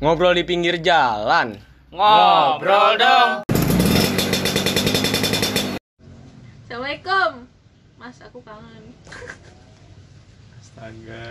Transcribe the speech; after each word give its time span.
Ngobrol 0.00 0.32
di 0.32 0.48
pinggir 0.48 0.80
jalan. 0.80 1.60
Ngobrol 1.92 2.96
dong. 2.96 3.44
Assalamualaikum. 6.64 7.44
Mas, 8.00 8.16
aku 8.24 8.40
kangen. 8.40 8.96
Astaga. 10.56 11.28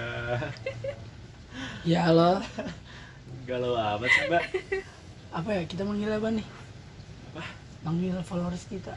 Ya 1.82 2.06
halo, 2.06 2.46
Galau 3.50 3.74
amat 3.74 4.06
sih, 4.06 4.30
Mbak. 4.30 4.44
apa 5.34 5.50
ya 5.50 5.62
kita 5.66 5.82
manggil 5.82 6.14
apa 6.14 6.30
nih? 6.30 6.46
Manggil 7.82 8.22
followers 8.22 8.70
kita, 8.70 8.94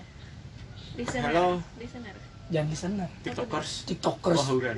Listener. 1.00 1.32
Halo. 1.32 1.64
Listener. 1.80 2.12
jangan 2.52 2.68
listener, 2.68 3.08
TikTokers. 3.24 3.88
tiktokers. 3.88 4.44
Oh, 4.44 4.60
bukan. 4.60 4.76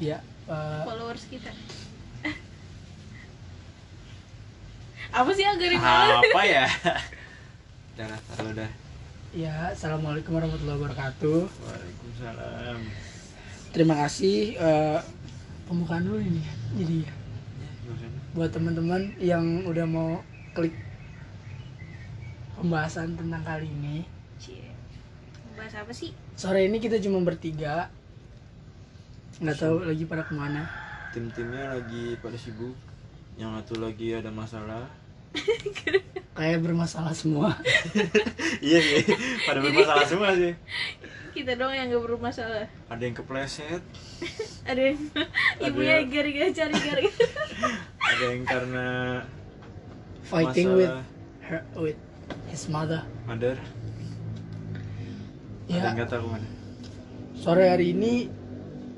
Ya, 0.00 0.24
eh, 0.48 0.82
Followers 0.88 1.28
kita. 1.28 1.52
Apa 5.16 5.32
sih 5.32 5.48
agak 5.48 5.72
ribet? 5.72 5.80
Apa 5.80 6.42
ya? 6.44 6.68
Udah, 7.96 8.06
lah, 8.12 8.20
taruh 8.36 8.52
dah. 8.52 8.70
ya 9.32 9.72
assalamualaikum 9.72 10.36
warahmatullahi 10.36 10.76
wabarakatuh. 10.76 11.40
Waalaikumsalam. 11.48 12.78
Terima 13.72 13.96
kasih 14.04 14.60
eh, 14.60 15.00
pembukaan 15.64 16.04
dulu 16.04 16.20
ini. 16.20 16.44
ya. 16.44 16.52
Jadi 16.76 16.98
ya, 17.08 18.08
buat 18.36 18.52
teman-teman 18.52 19.16
yang 19.16 19.64
udah 19.64 19.88
mau 19.88 20.20
klik 20.52 20.76
pembahasan 22.60 23.16
tentang 23.16 23.40
kali 23.40 23.72
ini. 23.72 24.04
Cie. 24.36 24.68
Bahas 25.56 25.72
apa 25.80 25.96
sih? 25.96 26.12
Sore 26.36 26.68
ini 26.68 26.76
kita 26.76 27.00
cuma 27.00 27.24
bertiga, 27.24 27.88
nggak 29.40 29.56
tahu 29.56 29.88
lagi 29.88 30.04
pada 30.04 30.28
ke 30.28 30.36
mana. 30.36 30.68
Tim-timnya 31.16 31.80
lagi 31.80 32.20
pada 32.20 32.36
sibuk. 32.36 32.76
Yang 33.40 33.64
satu 33.64 33.80
lagi 33.80 34.12
ada 34.12 34.28
masalah. 34.28 35.05
Kayak 36.36 36.60
bermasalah 36.60 37.16
semua. 37.16 37.56
iya 38.66 38.78
sih, 38.78 39.04
pada 39.42 39.58
bermasalah 39.58 40.04
semua 40.04 40.36
sih. 40.36 40.52
Kita 41.32 41.52
dong 41.52 41.68
yang 41.68 41.88
gak 41.88 42.04
bermasalah. 42.04 42.64
Ada 42.88 43.02
yang 43.02 43.14
kepleset, 43.14 43.82
Ada 44.68 44.80
yang 44.92 44.98
ibunya 45.60 45.96
gara-gara 46.04 46.48
cari 46.50 46.74
gara 46.76 47.02
ada 48.06 48.24
yang 48.26 48.42
karena 48.44 48.86
Fighting 50.22 50.68
with 50.74 50.92
her 51.42 51.60
with 51.74 51.98
his 52.48 52.66
mother. 52.66 53.04
mother, 53.24 53.54
ada 55.64 55.72
Ya. 55.72 55.82
yang 55.82 55.98
nggak 55.98 56.10
tahu 56.10 56.26
mana. 56.26 56.46
sore 57.34 57.66
hari 57.66 57.90
ini 57.90 58.30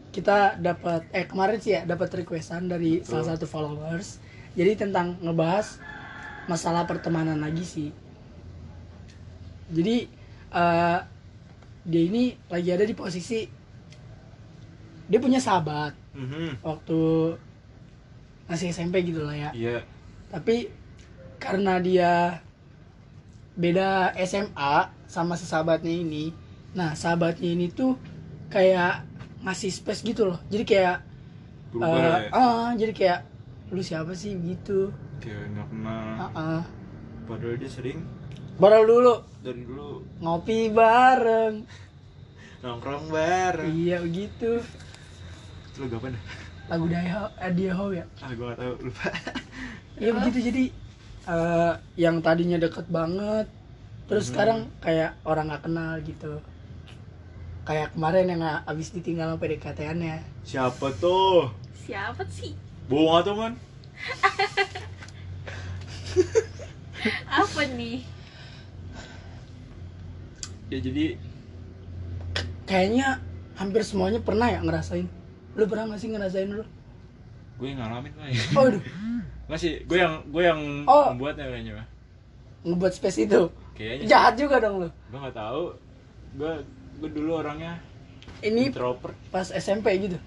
kita 0.08 0.56
dapat 0.58 1.04
eh 1.10 1.24
kemarin 1.24 1.58
sih 1.58 1.74
ya 1.74 1.84
dapat 1.84 2.12
requestan 2.14 2.64
dari 2.64 3.00
salah 3.00 3.34
satu 3.34 3.44
followers 3.44 4.20
jadi 4.52 4.76
tentang 4.76 5.16
ngebahas 5.18 5.80
masalah 6.48 6.88
pertemanan 6.88 7.38
lagi 7.38 7.62
sih. 7.62 7.90
Jadi 9.68 10.08
eh, 10.48 10.98
dia 11.84 12.02
ini 12.02 12.32
lagi 12.48 12.68
ada 12.72 12.84
di 12.84 12.96
posisi 12.96 13.44
dia 15.08 15.20
punya 15.20 15.40
sahabat 15.40 15.92
Mhm. 16.12 16.60
waktu 16.60 17.00
masih 18.44 18.72
SMP 18.72 19.04
gitu 19.04 19.24
lah 19.24 19.36
ya. 19.36 19.50
Iya, 19.52 19.78
tapi 20.28 20.72
karena 21.36 21.78
dia 21.78 22.40
beda 23.54 24.12
SMA 24.24 24.74
sama 25.06 25.34
si 25.34 25.44
sahabatnya 25.44 25.90
ini 25.90 26.30
nah 26.72 26.92
sahabatnya 26.92 27.48
ini 27.48 27.72
tuh 27.72 27.96
kayak 28.52 29.04
ngasih 29.44 29.70
space 29.72 30.02
gitu 30.02 30.28
loh. 30.28 30.38
Jadi 30.48 30.64
kayak 30.64 30.96
berubah 31.72 31.96
eh, 31.96 32.20
ya. 32.28 32.30
ah, 32.32 32.68
jadi 32.74 32.92
kayak 32.92 33.20
lu 33.72 33.80
siapa 33.80 34.12
sih? 34.12 34.32
gitu 34.40 34.88
Kayak 35.18 35.50
nggak 35.50 35.68
kenal. 35.68 36.14
Ah, 36.16 36.30
ah. 36.34 36.62
Padahal 37.24 37.56
dia 37.56 37.68
sering 37.68 38.00
baru 38.58 38.82
dulu 38.82 39.14
dari 39.38 39.62
dulu 39.62 40.02
ngopi 40.18 40.66
bareng 40.68 41.62
nongkrong 42.66 43.06
bareng. 43.06 43.70
iya 43.70 44.02
begitu 44.02 44.58
Lu 45.78 45.86
gapan 45.86 46.18
dah? 46.18 46.24
lagu 46.66 46.84
Daiho 46.84 47.22
eh, 47.38 47.50
Daiho 47.54 47.86
ya 47.92 48.04
Ah, 48.18 48.34
gua 48.34 48.50
nggak 48.50 48.58
tahu, 48.58 48.74
lupa. 48.82 49.06
iya 49.94 50.10
begitu 50.10 50.38
jadi 50.42 50.64
eh, 51.28 51.72
yang 51.94 52.18
tadinya 52.18 52.58
deket 52.58 52.90
banget 52.90 53.46
terus 54.04 54.26
Mhm. 54.26 54.30
sekarang 54.34 54.58
kayak 54.80 55.14
orang 55.22 55.46
nggak 55.48 55.62
kenal 55.62 55.92
gitu 56.02 56.32
kayak 57.62 57.94
kemarin 57.94 58.26
yang 58.28 58.42
abis 58.64 58.90
ditinggal 58.90 59.30
sama 59.30 59.38
PDKT-annya 59.38 60.18
Siapa 60.42 60.88
tuh? 60.98 61.52
Siapa 61.78 62.26
sih? 62.26 62.58
Bohong 62.90 63.22
atau 63.22 63.36
man? 63.36 63.54
Apa 67.26 67.60
nih? 67.68 68.02
Ya 70.68 70.78
jadi 70.78 71.16
kayaknya 72.64 73.24
hampir 73.56 73.80
semuanya 73.80 74.20
pernah 74.20 74.46
ya 74.46 74.60
ngerasain 74.60 75.08
lu 75.56 75.64
pernah 75.64 75.88
gak 75.88 75.98
sih 75.98 76.12
ngerasain 76.12 76.52
lu 76.52 76.62
gue 77.56 77.66
yang 77.66 77.80
ngalamin 77.80 78.12
mah 78.14 78.28
oh 78.54 78.68
aduh 78.68 78.82
Nggak 79.48 79.58
sih, 79.58 79.80
gue 79.82 79.96
yang 79.96 80.20
gue 80.28 80.42
yang 80.44 80.60
Oh. 80.84 81.08
membuatnya 81.10 81.48
kayaknya 81.48 81.80
mah. 81.80 81.86
ngebuat 82.62 82.92
space 82.92 83.24
itu 83.24 83.48
Kayaknya. 83.72 84.04
jahat 84.04 84.34
juga 84.36 84.60
dong 84.60 84.84
lu 84.84 84.88
Gue 85.08 85.18
nggak 85.18 85.32
tahu. 85.32 85.72
Gue 86.36 86.52
gue 87.00 87.10
dulu 87.10 87.30
orangnya 87.34 87.80
ini 88.38 88.68
introvert. 88.68 89.16
pas 89.32 89.48
SMP 89.48 89.96
gitu 89.98 90.20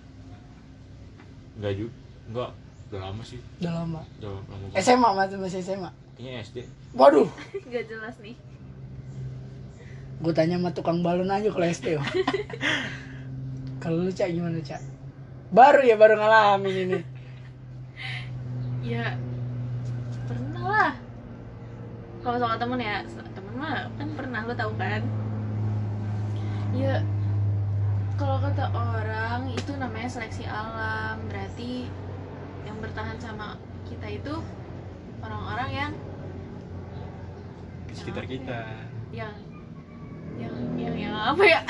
Enggak 1.53 1.73
juga. 1.77 1.93
Enggak. 2.27 2.51
Udah 2.91 3.01
lama 3.01 3.23
sih. 3.23 3.39
udah 3.57 3.71
lama 3.73 4.01
Udah 4.19 4.29
lama 4.29 4.43
banget. 4.67 4.69
SMA 4.77 5.09
masih 5.09 5.37
masih 5.37 5.59
SMA 5.61 5.91
Kayaknya 6.13 6.39
SD. 6.41 6.57
waduh 6.91 7.29
Gak 7.65 7.85
jelas 7.87 8.15
nih. 8.19 8.35
gue 10.17 10.33
tanya 10.33 10.55
sama 10.55 10.69
tukang 10.69 10.99
balon 10.99 11.25
aja 11.27 11.49
kalau 11.49 11.65
SD 11.65 11.97
kalau 13.81 13.97
lu 13.99 14.11
cak 14.11 14.29
gimana 14.29 14.59
cak 14.59 14.77
baru 15.49 15.81
ya 15.81 15.95
baru 15.95 16.13
ngalamin 16.15 16.75
ini 16.85 16.99
Ya 18.83 19.13
pernah 20.25 20.61
lah. 20.63 20.91
Kalau 22.19 22.37
soal 22.37 22.57
temen 22.57 22.77
ya, 22.77 23.01
temen 23.31 23.53
mah 23.55 23.85
kan 23.91 24.09
pernah 24.11 24.41
lo 24.41 24.53
tahu 24.53 24.73
kan? 24.73 25.01
Ya 26.71 26.97
kalau 28.15 28.37
kata 28.37 28.69
orang 28.69 29.49
itu 29.49 29.73
namanya 29.73 30.05
seleksi 30.07 30.43
alam 30.43 31.21
berarti 31.27 31.89
yang 32.63 32.77
bertahan 32.77 33.17
sama 33.17 33.57
kita 33.85 34.07
itu 34.07 34.33
orang-orang 35.19 35.69
yang 35.71 35.91
Di 37.85 37.93
sekitar 37.93 38.23
kita. 38.25 38.59
yang 39.11 39.33
yang 40.39 40.55
yang 40.75 40.95
yang 40.97 41.15
apa 41.15 41.43
ya 41.43 41.61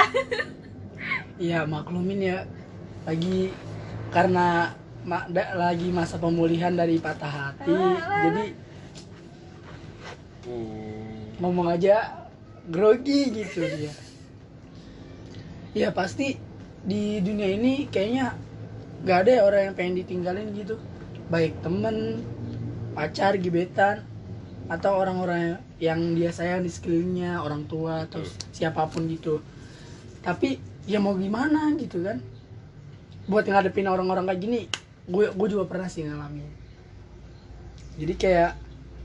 Iya 1.41 1.59
maklumin 1.65 2.21
ya 2.21 2.39
lagi 3.01 3.49
karena 4.13 4.77
ma- 5.01 5.25
da- 5.25 5.57
lagi 5.57 5.89
masa 5.89 6.15
pemulihan 6.15 6.69
dari 6.71 6.97
patah 6.97 7.33
hati 7.49 7.73
jadi 7.97 8.45
Oh. 10.41 11.21
ngomong 11.37 11.69
aja 11.69 12.25
grogi 12.65 13.29
gitu 13.29 13.61
dia 13.61 13.93
ya 15.71 15.93
pasti 15.93 16.33
di 16.81 17.21
dunia 17.21 17.45
ini 17.47 17.85
kayaknya 17.85 18.33
gak 19.01 19.27
ada 19.27 19.31
ya 19.37 19.41
orang 19.45 19.61
yang 19.71 19.75
pengen 19.75 19.95
ditinggalin 20.01 20.47
gitu. 20.53 20.77
Baik 21.31 21.57
temen 21.65 22.21
pacar 22.93 23.39
gebetan 23.39 24.03
atau 24.71 24.99
orang-orang 24.99 25.59
yang 25.81 26.13
dia 26.13 26.31
sayang 26.31 26.63
di 26.63 26.71
sekelilingnya 26.71 27.41
orang 27.41 27.65
tua 27.65 28.05
atau 28.05 28.21
siapa 28.53 28.85
pun 28.87 29.09
gitu. 29.09 29.41
Tapi 30.21 30.61
ya 30.85 31.01
mau 31.01 31.17
gimana 31.17 31.73
gitu 31.75 32.05
kan. 32.05 32.21
Buat 33.25 33.49
ngadepin 33.49 33.89
orang-orang 33.89 34.29
kayak 34.29 34.41
gini 34.41 34.59
gue 35.09 35.33
gue 35.33 35.47
juga 35.49 35.65
pernah 35.65 35.89
sih 35.89 36.05
ngalamin. 36.05 36.45
Jadi 37.97 38.13
kayak 38.15 38.51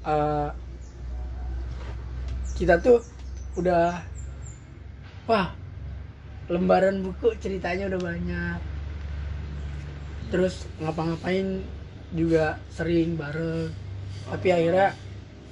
eh, 0.04 0.50
kita 2.56 2.81
tuh 2.81 3.00
udah 3.56 4.00
wah 5.26 5.52
lembaran 6.46 7.02
buku 7.02 7.34
ceritanya 7.42 7.90
udah 7.90 8.00
banyak 8.00 8.75
terus 10.26 10.67
ngapa-ngapain 10.78 11.62
juga 12.11 12.58
sering 12.70 13.14
bareng 13.14 13.70
tapi 14.26 14.49
akhirnya 14.50 14.90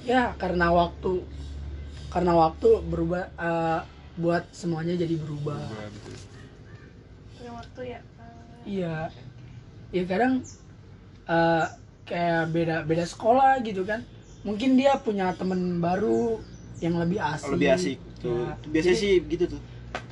ya 0.03 0.35
karena 0.35 0.67
waktu 0.69 1.23
karena 2.11 2.31
waktu 2.35 2.69
berubah 2.85 3.23
eh, 3.33 3.79
buat 4.15 4.43
semuanya 4.51 4.95
jadi 4.95 5.15
berubah 5.19 5.59
Berubah, 5.59 5.87
betul. 5.91 6.13
Punya 7.35 7.51
waktu 7.51 7.81
ya 7.85 7.99
iya 8.65 8.95
ya 9.91 10.03
kadang 10.03 10.43
eh, 11.25 11.65
kayak 12.05 12.43
beda 12.51 12.75
beda 12.83 13.03
sekolah 13.03 13.59
gitu 13.63 13.83
kan 13.83 14.03
mungkin 14.45 14.77
dia 14.77 14.95
punya 15.01 15.33
temen 15.33 15.79
baru 15.79 16.37
yang 16.77 16.99
lebih 16.99 17.17
asik 17.17 17.55
lebih 17.55 17.69
asik 17.73 17.97
tuh. 18.19 18.45
Ya. 18.45 18.53
Biasanya 18.69 18.95
Jadi- 18.95 19.01
sih 19.01 19.13
gitu 19.25 19.45
tuh. 19.57 19.61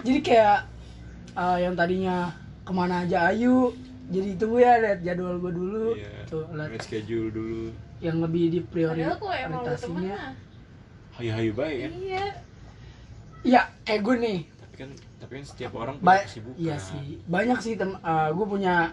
jadi 0.03 0.19
kayak 0.23 0.59
uh, 1.35 1.57
yang 1.59 1.75
tadinya 1.75 2.31
ke 2.63 2.71
mana 2.71 3.03
aja 3.03 3.29
ayu 3.29 3.75
jadi 4.11 4.29
tunggu 4.35 4.57
ya 4.59 4.83
lihat 4.83 4.99
jadwal 5.05 5.39
gue 5.39 5.53
dulu. 5.55 5.85
Iya. 5.95 6.27
tuh 6.27 6.43
lihat. 6.51 6.83
schedule 6.83 7.29
dulu. 7.31 7.63
yang 8.03 8.19
lebih 8.19 8.51
di 8.51 8.59
prioritasnya 8.59 10.35
Hayu-hayu 11.15 11.51
baik 11.55 11.77
kan. 11.87 11.91
iya. 12.03 12.25
Ya 13.45 13.61
kayak 13.87 14.01
gue 14.03 14.15
nih. 14.19 14.39
Tapi 14.59 14.73
kan 14.75 14.89
tapi 15.23 15.31
kan 15.39 15.45
setiap 15.45 15.71
orang 15.77 15.95
ba 16.03 16.19
punya 16.19 16.27
kesibukan. 16.27 16.57
iya 16.59 16.75
sih. 16.81 17.05
Banyak 17.29 17.59
sih 17.63 17.73
tem 17.79 17.95
gue 18.33 18.47
punya 18.49 18.91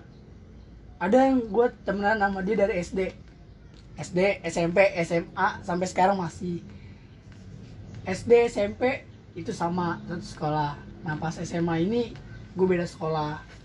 ada 1.00 1.16
yang 1.16 1.48
gue 1.48 1.66
temenan 1.82 2.20
sama 2.20 2.44
dia 2.44 2.56
dari 2.60 2.78
SD 2.78 3.00
SD 3.98 4.46
SMP 4.46 4.94
SMA 5.02 5.48
sampai 5.66 5.86
sekarang 5.90 6.20
masih. 6.20 6.62
SD 8.06 8.46
SMP 8.46 9.08
itu 9.34 9.50
sama. 9.50 9.98
Satu 10.06 10.22
sekolah. 10.22 10.78
Nah 11.02 11.16
pas 11.18 11.34
SMA 11.34 11.88
ini 11.88 12.14
gue 12.54 12.66
beda 12.68 12.84
sekolah 12.84 13.59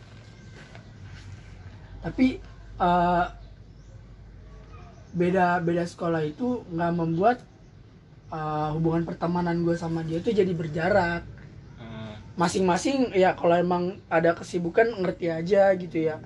tapi 2.06 2.38
eh, 2.78 3.26
beda 5.18 5.64
beda 5.66 5.84
sekolah 5.90 6.22
itu 6.22 6.62
nggak 6.70 6.94
membuat 6.94 7.38
eh, 8.30 8.70
hubungan 8.78 9.10
pertemanan 9.10 9.66
gue 9.66 9.74
sama 9.74 10.06
dia 10.06 10.22
tuh 10.22 10.38
jadi 10.38 10.54
berjarak. 10.54 11.26
Eh, 11.82 12.14
masing-masing 12.38 13.10
ya 13.18 13.34
kalau 13.34 13.58
emang 13.58 13.98
ada 14.06 14.38
kesibukan 14.38 14.94
ngerti 15.02 15.34
aja 15.34 15.74
gitu 15.74 16.14
ya. 16.14 16.22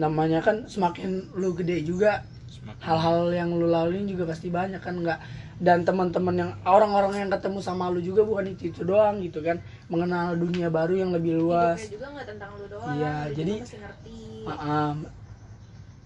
Namanya 0.00 0.40
kan 0.40 0.64
semakin 0.64 1.28
lu 1.36 1.52
gede 1.52 1.84
juga 1.84 2.24
hal-hal 2.80 3.28
yang 3.34 3.52
lu 3.52 3.68
laluin 3.68 4.08
juga 4.08 4.24
pasti 4.24 4.48
banyak 4.48 4.80
kan 4.80 5.04
nggak 5.04 5.20
dan 5.58 5.82
teman-teman 5.82 6.34
yang 6.38 6.50
orang-orang 6.62 7.26
yang 7.26 7.30
ketemu 7.34 7.58
sama 7.58 7.90
lu 7.90 7.98
juga 7.98 8.22
bukan 8.22 8.46
itu 8.54 8.70
itu 8.70 8.86
doang 8.86 9.18
gitu 9.18 9.42
kan. 9.42 9.58
Mengenal 9.90 10.38
dunia 10.38 10.70
baru 10.70 10.94
yang 10.94 11.10
lebih 11.10 11.34
luas. 11.34 11.82
Hidupnya 11.82 11.94
juga 11.98 12.06
nggak 12.14 12.26
tentang 12.30 12.50
lu 12.54 12.66
doang 12.70 12.94
Iya, 12.94 13.14
jadi- 13.34 13.60
ngerti. 13.66 14.18
Um, 14.46 14.96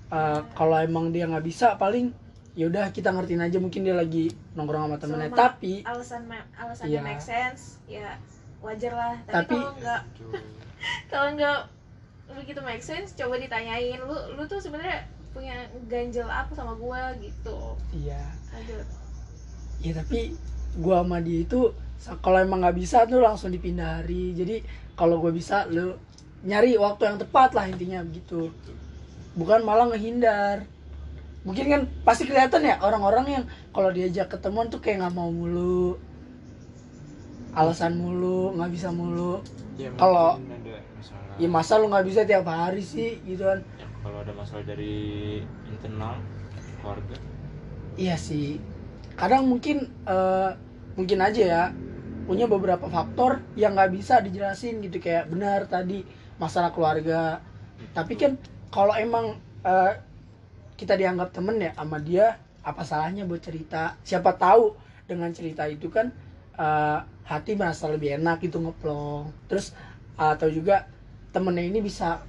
uh, 0.08 0.40
kalau 0.56 0.76
emang 0.80 1.12
dia 1.12 1.28
nggak 1.28 1.44
bisa 1.44 1.76
paling 1.76 2.16
yaudah 2.52 2.92
kita 2.92 3.12
ngertiin 3.12 3.40
aja 3.40 3.56
mungkin 3.56 3.84
dia 3.84 3.92
lagi 3.92 4.32
nongkrong 4.56 4.88
sama 4.88 4.96
temennya. 4.96 5.28
Selama- 5.28 5.40
tapi 5.40 5.72
alasan 5.84 6.22
alasannya 6.56 6.88
Iya. 6.88 7.00
make 7.04 7.20
sense 7.20 7.80
ya 7.84 8.16
wajar 8.60 8.92
lah. 8.92 9.14
Tapi, 9.28 9.36
Tapi- 9.36 9.56
kalau 9.56 9.72
nggak 9.76 10.00
kalau 11.12 11.28
nggak 11.36 11.58
begitu 12.32 12.60
make 12.64 12.80
sense 12.80 13.12
coba 13.12 13.36
ditanyain 13.36 14.00
lu 14.00 14.16
lu 14.32 14.42
tuh 14.48 14.56
sebenarnya 14.56 15.04
punya 15.36 15.68
ganjel 15.92 16.24
apa 16.24 16.52
sama 16.56 16.72
gua? 16.72 17.12
Gitu. 17.20 17.58
Iya. 17.92 18.20
Lanjut 18.52 19.01
ya 19.82 19.92
tapi 19.98 20.32
gua 20.78 21.02
sama 21.02 21.18
dia 21.20 21.42
itu 21.44 21.74
kalau 22.22 22.38
emang 22.38 22.62
nggak 22.62 22.78
bisa 22.78 23.06
tuh 23.06 23.22
langsung 23.22 23.50
dipindah 23.50 24.02
hari 24.02 24.34
jadi 24.34 24.62
kalau 24.98 25.18
gue 25.18 25.32
bisa 25.34 25.66
lu 25.70 25.96
nyari 26.42 26.74
waktu 26.74 27.02
yang 27.06 27.18
tepat 27.18 27.54
lah 27.54 27.70
intinya 27.70 28.02
begitu. 28.02 28.50
Bukan 29.38 29.62
malah 29.62 29.88
ngehindar. 29.94 30.66
Mungkin 31.42 31.66
kan 31.66 31.82
pasti 32.06 32.26
kelihatan 32.28 32.62
ya 32.62 32.78
orang-orang 32.82 33.26
yang 33.40 33.44
kalau 33.74 33.90
diajak 33.90 34.30
ketemuan 34.30 34.70
tuh 34.70 34.78
kayak 34.82 35.02
nggak 35.02 35.14
mau 35.16 35.30
mulu. 35.30 35.98
Alasan 37.54 37.98
mulu 37.98 38.52
nggak 38.58 38.70
bisa 38.74 38.88
mulu. 38.90 39.42
Ya, 39.78 39.88
Kalau- 39.96 40.38
ya 41.40 41.48
masa 41.48 41.80
lu 41.80 41.88
nggak 41.88 42.06
bisa 42.06 42.20
tiap 42.28 42.44
hari 42.46 42.84
sih 42.84 43.18
gitu 43.24 43.46
kan. 43.48 43.58
Ya, 43.80 43.86
kalau 44.04 44.18
ada 44.20 44.32
masalah 44.36 44.64
dari 44.68 45.40
internal 45.66 46.20
keluarga. 46.82 47.16
Iya 47.96 48.16
sih. 48.18 48.60
Kadang 49.18 49.48
mungkin 49.48 49.88
eh, 50.08 50.50
mungkin 50.96 51.18
aja 51.20 51.42
ya 51.42 51.62
punya 52.22 52.46
beberapa 52.46 52.86
faktor 52.86 53.42
yang 53.58 53.74
nggak 53.74 53.92
bisa 53.92 54.22
dijelasin 54.22 54.78
gitu 54.84 55.02
kayak 55.02 55.28
benar 55.28 55.66
tadi 55.66 56.04
masalah 56.38 56.70
keluarga. 56.70 57.42
Tapi 57.92 58.14
kan 58.16 58.38
kalau 58.72 58.94
emang 58.96 59.36
eh, 59.66 59.92
kita 60.76 60.98
dianggap 60.98 61.30
temen 61.34 61.60
ya 61.60 61.72
sama 61.76 61.98
dia 62.02 62.38
apa 62.62 62.82
salahnya 62.86 63.26
buat 63.26 63.42
cerita? 63.42 63.98
Siapa 64.06 64.38
tahu 64.38 64.74
dengan 65.06 65.32
cerita 65.34 65.66
itu 65.66 65.90
kan 65.90 66.12
eh, 66.58 66.98
hati 67.26 67.56
merasa 67.56 67.88
lebih 67.90 68.20
enak 68.20 68.42
gitu 68.44 68.60
ngeplong. 68.62 69.30
Terus 69.50 69.74
atau 70.16 70.46
juga 70.52 70.86
temennya 71.32 71.64
ini 71.64 71.80
bisa 71.80 72.20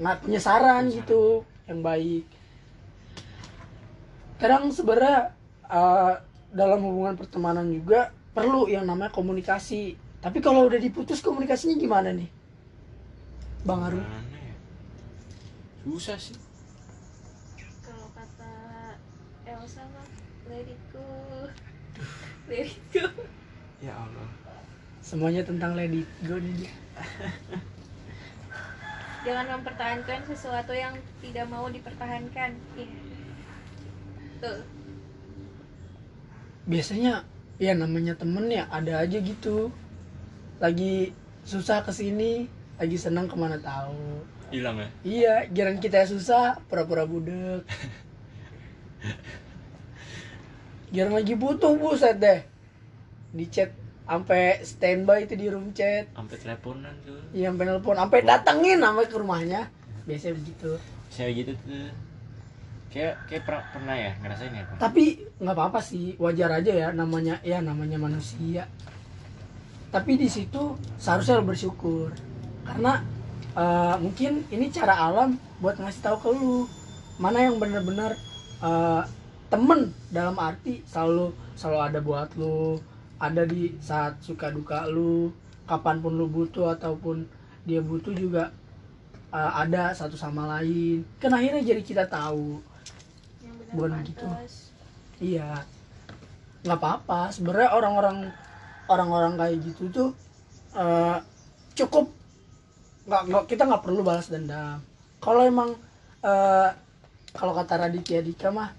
nggak 0.00 0.24
punya 0.24 0.40
saran 0.40 0.88
gitu 0.92 1.44
yang 1.68 1.80
baik 1.80 2.24
kadang 4.36 4.68
sebenarnya 4.68 5.32
uh, 5.68 6.14
dalam 6.50 6.80
hubungan 6.80 7.14
pertemanan 7.14 7.68
juga 7.68 8.10
perlu 8.32 8.66
yang 8.66 8.84
namanya 8.84 9.10
komunikasi 9.10 9.94
tapi 10.18 10.40
kalau 10.40 10.66
udah 10.66 10.76
diputus 10.76 11.20
komunikasinya 11.20 11.74
gimana 11.74 12.10
nih 12.10 12.28
bang 13.62 13.80
Arun 13.82 14.02
ya? 14.02 14.20
Susah 15.82 16.18
sih. 16.18 16.34
kalau 17.80 18.08
kata 18.10 18.52
Elsa 19.44 19.82
mah 19.86 20.06
let 20.46 20.66
it 20.66 20.82
go 20.90 21.06
let 22.50 22.66
it 22.66 22.80
go 22.90 23.06
Ya 23.78 23.92
Allah. 23.92 24.26
semuanya 25.00 25.42
tentang 25.42 25.74
lady 25.74 26.02
go 26.22 26.34
nih 26.36 26.54
dia 26.58 26.72
jangan 29.22 29.58
mempertahankan 29.58 30.20
sesuatu 30.24 30.70
yang 30.70 30.94
tidak 31.18 31.46
mau 31.46 31.66
dipertahankan 31.66 32.54
Iya. 32.74 32.88
tuh 34.38 34.58
biasanya 36.66 37.22
ya 37.62 37.72
namanya 37.72 38.18
temen 38.18 38.50
ya 38.50 38.66
ada 38.68 39.00
aja 39.00 39.18
gitu 39.22 39.70
lagi 40.58 41.14
susah 41.46 41.86
ke 41.86 41.94
sini 41.94 42.50
lagi 42.76 42.98
senang 42.98 43.30
ke 43.30 43.36
mana 43.38 43.56
tahu 43.62 44.26
Hilang 44.50 44.78
ya? 44.78 44.88
iya 45.06 45.34
giran 45.50 45.78
kita 45.78 46.06
susah 46.06 46.58
pura-pura 46.66 47.06
budek 47.06 47.62
giran 50.94 51.14
lagi 51.14 51.34
butuh 51.38 51.78
buset 51.78 52.18
deh 52.18 52.40
di 53.30 53.46
chat 53.46 53.70
sampai 54.06 54.62
standby 54.62 55.26
itu 55.26 55.34
di 55.34 55.46
room 55.50 55.74
chat 55.74 56.06
Sampai 56.14 56.38
teleponan 56.38 56.94
tuh. 57.02 57.18
Iya, 57.34 57.50
sampai 57.50 57.64
nelpon, 57.66 57.98
sampai 57.98 58.20
datengin 58.22 58.78
sampai 58.78 59.06
ke 59.10 59.16
rumahnya. 59.18 59.66
Biasanya 60.06 60.34
begitu. 60.38 60.70
Saya 61.10 61.34
gitu 61.34 61.52
tuh. 61.58 61.90
Kayak 62.86 63.14
kayak 63.28 63.42
pernah, 63.44 63.64
pernah 63.74 63.94
ya 63.98 64.10
ngerasain 64.22 64.52
ya, 64.54 64.64
Pak? 64.64 64.76
Tapi 64.80 65.04
nggak 65.42 65.56
apa-apa 65.56 65.80
sih, 65.82 66.14
wajar 66.16 66.50
aja 66.54 66.72
ya 66.72 66.88
namanya 66.94 67.36
ya 67.42 67.58
namanya 67.60 67.98
manusia. 68.00 68.64
Tapi 69.90 70.18
di 70.18 70.28
situ 70.28 70.76
seharusnya 70.96 71.40
lo 71.40 71.44
bersyukur. 71.50 72.14
Karena 72.66 73.02
eh, 73.56 73.96
mungkin 74.00 74.44
ini 74.52 74.70
cara 74.70 74.96
alam 74.96 75.38
buat 75.60 75.80
ngasih 75.80 76.02
tahu 76.04 76.16
ke 76.20 76.28
lu 76.36 76.56
mana 77.16 77.48
yang 77.48 77.56
benar-benar 77.56 78.12
eh, 78.60 79.02
temen 79.48 79.94
dalam 80.12 80.36
arti 80.36 80.82
selalu 80.84 81.32
selalu 81.56 81.78
ada 81.80 81.98
buat 82.04 82.28
lu, 82.36 82.76
ada 83.16 83.42
di 83.48 83.72
saat 83.80 84.20
suka 84.20 84.52
duka 84.52 84.84
lu, 84.90 85.32
kapan 85.64 86.04
pun 86.04 86.12
lu 86.12 86.28
butuh 86.28 86.76
ataupun 86.76 87.24
dia 87.64 87.80
butuh 87.80 88.12
juga 88.12 88.52
eh, 89.32 89.52
ada 89.64 89.96
satu 89.96 90.14
sama 90.14 90.44
lain. 90.58 91.02
Kan 91.16 91.32
akhirnya 91.32 91.64
jadi 91.64 91.82
kita 91.82 92.04
tahu 92.06 92.60
Bukan 93.76 93.92
pantas. 93.92 94.08
gitu. 94.10 94.26
Iya, 95.20 95.64
nggak 96.66 96.78
apa-apa. 96.82 97.30
Sebenarnya 97.32 97.70
orang-orang 97.72 98.16
orang-orang 98.90 99.32
kayak 99.38 99.56
gitu 99.64 99.84
tuh 99.88 100.10
eh, 100.76 101.18
cukup 101.78 102.10
nggak 103.06 103.22
nggak 103.30 103.44
kita 103.48 103.62
nggak 103.64 103.84
perlu 103.86 104.00
balas 104.02 104.28
dendam. 104.28 104.82
Kalau 105.22 105.40
emang 105.46 105.72
eh, 106.20 106.70
kalau 107.32 107.52
kata 107.54 107.86
Raditya 107.86 108.20
Dika 108.20 108.50
mah 108.50 108.70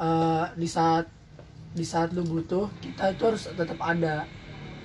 eh, 0.00 0.44
di 0.58 0.68
saat 0.68 1.06
di 1.70 1.86
saat 1.86 2.10
lu 2.10 2.26
butuh 2.26 2.66
kita 2.82 3.14
itu 3.14 3.22
harus 3.24 3.46
tetap 3.46 3.78
ada. 3.78 4.26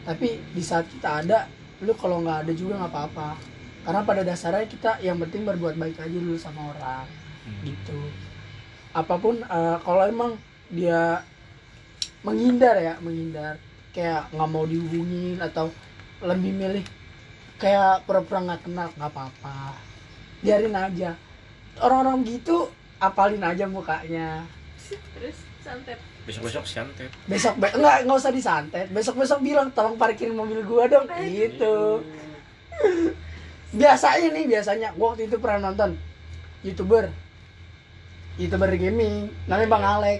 Tapi 0.05 0.37
di 0.53 0.61
saat 0.61 0.85
kita 0.85 1.25
ada, 1.25 1.49
lu 1.81 1.97
kalau 1.97 2.21
nggak 2.21 2.45
ada 2.45 2.53
juga 2.53 2.77
nggak 2.77 2.93
apa-apa. 2.93 3.29
Karena 3.81 4.01
pada 4.05 4.21
dasarnya 4.21 4.69
kita 4.69 5.01
yang 5.01 5.17
penting 5.17 5.49
berbuat 5.49 5.81
baik 5.81 5.97
aja 5.97 6.13
dulu 6.13 6.37
sama 6.37 6.73
orang 6.73 7.24
Hmm. 7.45 7.61
gitu. 7.61 7.99
Apa 8.91 9.15
pun 9.21 9.37
eh, 9.39 9.77
kalau 9.85 10.03
emang 10.09 10.31
dia 10.73 11.21
menghindar 12.25 12.75
ya 12.81 12.93
menghindar. 12.99 13.61
Kayak 13.95 14.27
nggak 14.35 14.49
mau 14.51 14.67
dihubungin 14.67 15.39
atau 15.39 15.71
lebih 16.19 16.51
milih 16.51 16.83
kayak 17.55 18.03
pura-pura 18.03 18.43
nggak 18.43 18.61
kenal 18.67 18.89
nggak 18.91 19.11
apa-apa. 19.13 19.77
Biarin 20.43 20.75
aja. 20.75 21.15
Orang-orang 21.79 22.27
gitu 22.27 22.67
apalin 22.99 23.39
aja 23.39 23.63
mukanya. 23.69 24.43
Terus 25.15 25.37
santet. 25.63 25.99
Besok-besok 26.25 26.65
santet. 26.65 27.09
besok 27.29 27.53
be 27.61 27.69
nggak 27.71 27.95
nggak 28.03 28.17
usah 28.19 28.33
disantet. 28.33 28.87
Besok 28.91 29.15
besok 29.21 29.39
bilang 29.45 29.69
tolong 29.71 29.95
parkirin 29.95 30.35
mobil 30.35 30.59
gua 30.65 30.89
dong. 30.91 31.07
Gitu. 31.23 32.03
Biasanya 33.79 34.27
nih 34.33 34.45
biasanya. 34.49 34.89
Gua 34.97 35.13
waktu 35.15 35.31
itu 35.31 35.37
pernah 35.39 35.71
nonton 35.71 35.95
youtuber 36.65 37.13
youtuber 38.35 38.71
gaming. 38.75 39.31
Namanya 39.47 39.69
bang 39.71 39.85
Alek. 39.85 40.19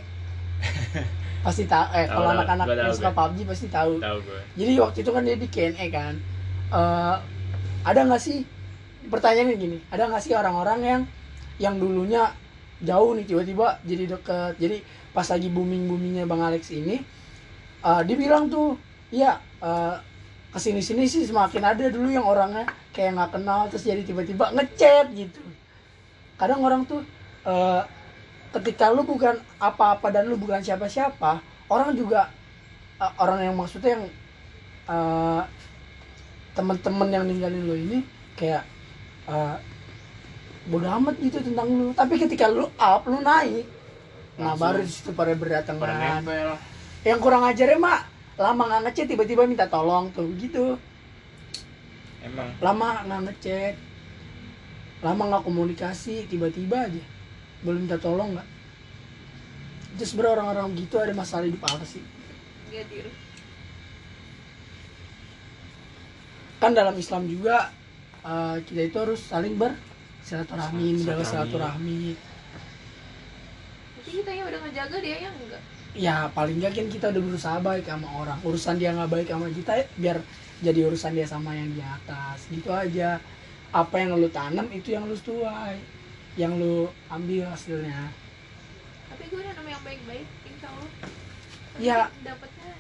Pasti 1.46 1.70
tahu 1.70 1.86
eh 1.94 2.10
kalau 2.10 2.34
anak-anak 2.34 2.66
yang 2.74 2.96
suka 2.96 3.14
gua. 3.14 3.30
PUBG 3.30 3.38
pasti 3.46 3.68
tahu. 3.70 4.02
Tahu 4.02 4.18
gue. 4.18 4.42
jadi 4.58 4.82
waktu 4.82 5.06
itu 5.06 5.12
kan 5.14 5.22
dia 5.22 5.38
di 5.38 5.46
Q&A 5.46 5.86
kan. 5.94 6.18
Eh, 6.74 7.16
ada 7.86 8.00
nggak 8.02 8.18
sih 8.18 8.42
pertanyaannya 9.06 9.54
gini 9.54 9.78
ada 9.94 10.10
nggak 10.10 10.26
sih 10.26 10.34
orang-orang 10.34 10.80
yang 10.82 11.02
yang 11.62 11.78
dulunya 11.78 12.34
jauh 12.82 13.14
nih 13.14 13.30
tiba-tiba 13.30 13.78
jadi 13.86 14.18
deket. 14.18 14.58
Jadi 14.58 14.82
pas 15.14 15.30
lagi 15.30 15.48
booming 15.54 15.86
boomingnya 15.86 16.26
bang 16.26 16.42
Alex 16.42 16.74
ini 16.74 16.98
eh, 17.86 18.02
dia 18.10 18.16
bilang 18.18 18.50
tuh 18.50 18.82
ya 19.14 19.38
eh, 19.62 19.96
ke 20.50 20.58
sini 20.58 20.82
sini 20.82 21.06
sih 21.06 21.30
semakin 21.30 21.62
ada 21.62 21.94
dulu 21.94 22.10
yang 22.10 22.26
orangnya 22.26 22.66
kayak 22.90 23.22
nggak 23.22 23.32
kenal 23.38 23.70
terus 23.70 23.86
jadi 23.86 24.02
tiba-tiba 24.02 24.50
ngechat 24.50 25.14
gitu. 25.14 25.46
Kadang 26.42 26.66
orang 26.66 26.90
tuh 26.90 27.06
eh, 27.46 27.82
ketika 28.56 28.88
lu 28.88 29.04
bukan 29.04 29.36
apa-apa 29.60 30.08
dan 30.16 30.32
lu 30.32 30.40
bukan 30.40 30.64
siapa-siapa 30.64 31.44
orang 31.68 31.92
juga 31.92 32.32
eh, 33.04 33.14
orang 33.20 33.44
yang 33.44 33.56
maksudnya 33.60 34.00
yang 34.00 34.06
eh, 34.88 35.42
teman-teman 36.56 37.10
yang 37.12 37.24
ninggalin 37.28 37.64
lu 37.68 37.76
ini 37.76 38.00
kayak 38.40 38.64
eh, 39.28 39.58
bodo 40.66 40.88
amat 40.98 41.16
gitu 41.22 41.38
tentang 41.44 41.68
lu. 41.70 41.88
Tapi 41.94 42.14
ketika 42.18 42.50
lu 42.50 42.66
up 42.80 43.04
lu 43.06 43.20
naik 43.20 43.68
nah 44.36 44.52
Langsung. 44.52 44.68
baru 44.68 44.80
di 44.84 44.92
situ 44.92 45.12
pada 45.16 45.32
berdatangan 45.32 46.20
yang 47.08 47.24
kurang 47.24 47.48
ajarnya 47.48 47.80
mak 47.80 48.04
lama 48.36 48.68
nggak 48.68 48.82
ngechat 48.92 49.08
tiba-tiba 49.08 49.48
minta 49.48 49.64
tolong 49.72 50.12
tuh 50.12 50.28
gitu. 50.36 50.76
Emang. 52.20 52.52
Lama 52.60 53.08
nggak 53.08 53.22
ngechat. 53.32 53.76
Lama 55.00 55.24
nggak 55.32 55.44
komunikasi 55.48 56.28
tiba-tiba 56.28 56.84
aja 56.84 57.15
belum 57.66 57.90
minta 57.90 57.98
tolong 57.98 58.38
nggak 58.38 58.48
itu 59.96 60.04
sebenarnya 60.06 60.34
orang-orang 60.44 60.76
gitu 60.76 60.96
ada 61.00 61.14
masalah 61.16 61.48
hidup 61.48 61.64
apa 61.64 61.86
sih? 61.88 62.04
Tiru. 62.70 63.08
kan 66.60 66.72
dalam 66.76 66.96
Islam 66.98 67.24
juga 67.28 67.72
eh, 68.26 68.58
kita 68.68 68.82
itu 68.90 68.98
harus 69.00 69.22
saling 69.24 69.56
bersilaturahmi 69.56 71.00
menjaga 71.00 71.24
Silaturahmi. 71.24 71.24
silaturahmi 71.24 72.02
Tapi 73.96 74.10
kita 74.12 74.32
ya 74.32 74.44
udah 74.50 74.60
ngejaga 74.66 74.98
dia 75.02 75.18
yang 75.30 75.36
enggak. 75.40 75.64
ya 75.96 76.18
paling 76.36 76.60
nggak 76.60 76.74
kan 76.76 76.88
kita 76.92 77.06
udah 77.16 77.22
berusaha 77.24 77.58
baik 77.64 77.86
sama 77.88 78.10
orang. 78.22 78.40
Urusan 78.44 78.76
dia 78.82 78.92
nggak 78.92 79.12
baik 79.16 79.28
sama 79.32 79.48
kita 79.50 79.72
ya 79.80 79.86
biar 79.96 80.18
jadi 80.60 80.80
urusan 80.88 81.12
dia 81.16 81.28
sama 81.28 81.52
yang 81.56 81.72
di 81.72 81.82
atas. 81.82 82.52
Gitu 82.52 82.70
aja. 82.74 83.18
Apa 83.72 83.96
yang 84.04 84.16
lu 84.20 84.28
tanam 84.32 84.68
itu 84.72 84.92
yang 84.96 85.08
lu 85.08 85.16
tuai 85.20 85.80
yang 86.36 86.60
lu 86.60 86.92
ambil 87.08 87.48
hasilnya. 87.48 88.12
Tapi 89.08 89.24
gue 89.32 89.40
udah 89.40 89.54
nemu 89.56 89.70
yang 89.72 89.84
baik-baik, 89.84 90.28
insya 90.48 90.68
Allah. 90.68 90.92
Ya. 91.80 92.00
Dapatnya 92.24 92.72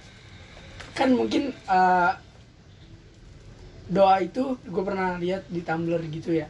kan 0.95 1.11
mungkin 1.11 1.51
eh, 1.51 2.11
doa 3.91 4.15
itu 4.23 4.55
gue 4.63 4.83
pernah 4.83 5.19
lihat 5.19 5.43
di 5.51 5.59
Tumblr 5.59 5.99
gitu 6.07 6.31
ya. 6.31 6.47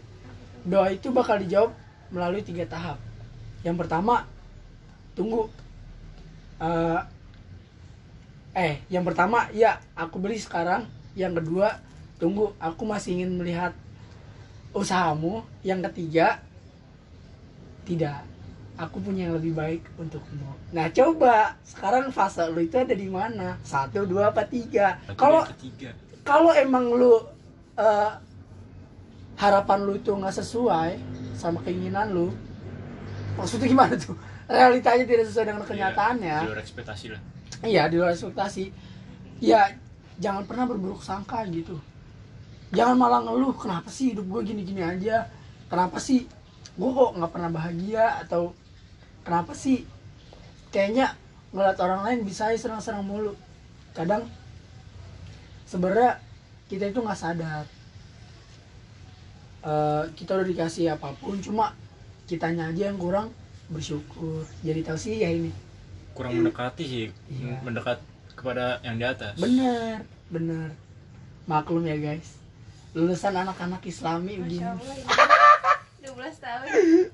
Doa 0.61 0.93
itu 0.93 1.09
bakal 1.09 1.41
dijawab 1.41 1.73
melalui 2.13 2.45
tiga 2.45 2.69
tahap. 2.69 3.01
Yang 3.65 3.85
pertama 3.85 4.29
tunggu. 5.17 5.49
Eh, 6.61 7.01
eh 8.55 8.75
yang 8.87 9.03
pertama 9.03 9.49
ya 9.51 9.81
aku 9.97 10.21
beli 10.21 10.37
sekarang. 10.37 10.85
Yang 11.17 11.41
kedua 11.41 11.81
tunggu 12.21 12.53
aku 12.61 12.85
masih 12.85 13.17
ingin 13.17 13.33
melihat 13.33 13.73
usahamu. 14.77 15.41
Yang 15.65 15.89
ketiga 15.89 16.44
tidak. 17.85 18.25
Aku 18.75 18.99
punya 18.99 19.31
yang 19.31 19.39
lebih 19.39 19.55
baik 19.55 19.87
untukmu 19.95 20.51
nah 20.75 20.91
coba. 20.91 21.55
Sekarang 21.63 22.11
fase 22.11 22.43
lu 22.51 22.59
itu 22.59 22.75
ada 22.75 22.91
di 22.91 23.07
mana? 23.07 23.55
Satu 23.63 24.03
dua 24.03 24.35
apa 24.35 24.43
tiga? 24.43 24.99
Kalau 25.15 25.47
kalau 26.27 26.51
emang 26.51 26.91
lu 26.91 27.15
eh, 27.79 28.11
harapan 29.39 29.79
lu 29.87 29.95
itu 29.95 30.11
nggak 30.11 30.35
sesuai 30.35 30.99
sama 31.39 31.63
keinginan 31.63 32.11
lu 32.11 32.35
maksudnya 33.39 33.67
gimana 33.71 33.95
tuh? 33.95 34.15
Realitanya 34.51 35.07
tidak 35.07 35.25
sesuai 35.31 35.45
dengan 35.55 35.63
kenyataannya. 35.63 36.37
di 36.43 36.49
luar 36.51 36.61
ekspektasi 36.61 37.05
lah. 37.15 37.21
Iya 37.63 37.87
di 37.87 37.95
luar 37.95 38.11
ekspektasi. 38.11 38.65
Ya 39.39 39.71
jangan 40.19 40.43
pernah 40.43 40.67
berburuk 40.67 40.99
sangka 40.99 41.43
gitu. 41.47 41.79
Jangan 42.75 42.99
malah 42.99 43.23
ngeluh 43.23 43.55
kenapa 43.55 43.87
sih 43.87 44.11
hidup 44.11 44.27
gue 44.27 44.41
gini-gini 44.51 44.83
aja? 44.83 45.31
Kenapa 45.71 45.97
sih 46.03 46.27
gue 46.75 46.89
kok 46.91 47.11
nggak 47.15 47.31
pernah 47.31 47.49
bahagia 47.49 48.05
atau 48.19 48.51
kenapa 49.23 49.55
sih 49.55 49.87
kayaknya 50.69 51.15
ngeliat 51.49 51.79
orang 51.79 52.01
lain 52.03 52.19
bisa 52.23 52.51
serang-serang 52.53 53.01
mulu 53.01 53.31
kadang 53.95 54.27
sebenarnya 55.63 56.19
kita 56.67 56.89
itu 56.89 56.99
nggak 56.99 57.15
sadar 57.15 57.63
Eh, 59.65 60.03
kita 60.13 60.37
udah 60.37 60.45
dikasih 60.45 60.93
apa 60.93 61.09
pun 61.17 61.41
cuma 61.41 61.73
kitanya 62.29 62.69
aja 62.69 62.85
yang 62.85 63.01
kurang 63.01 63.33
bersyukur 63.65 64.45
jadi 64.61 64.85
tahu 64.85 64.93
sih 64.93 65.17
ya 65.17 65.33
ini 65.33 65.49
kurang 66.13 66.37
mendekati 66.37 66.85
sih 66.85 67.05
Iya. 67.33 67.65
mendekat 67.65 67.97
kepada 68.37 68.77
yang 68.85 69.01
di 69.01 69.05
atas 69.09 69.33
Bener, 69.41 70.05
bener. 70.29 70.69
Maklum 71.49 71.81
ya 71.81 71.97
guys. 71.97 72.37
Lulusan 72.93 73.33
anak-anak 73.33 73.81
Islami 73.81 74.37
begini. 74.37 74.69
Masya 76.05 76.45
Allah 76.45 76.69
ini 76.69 77.09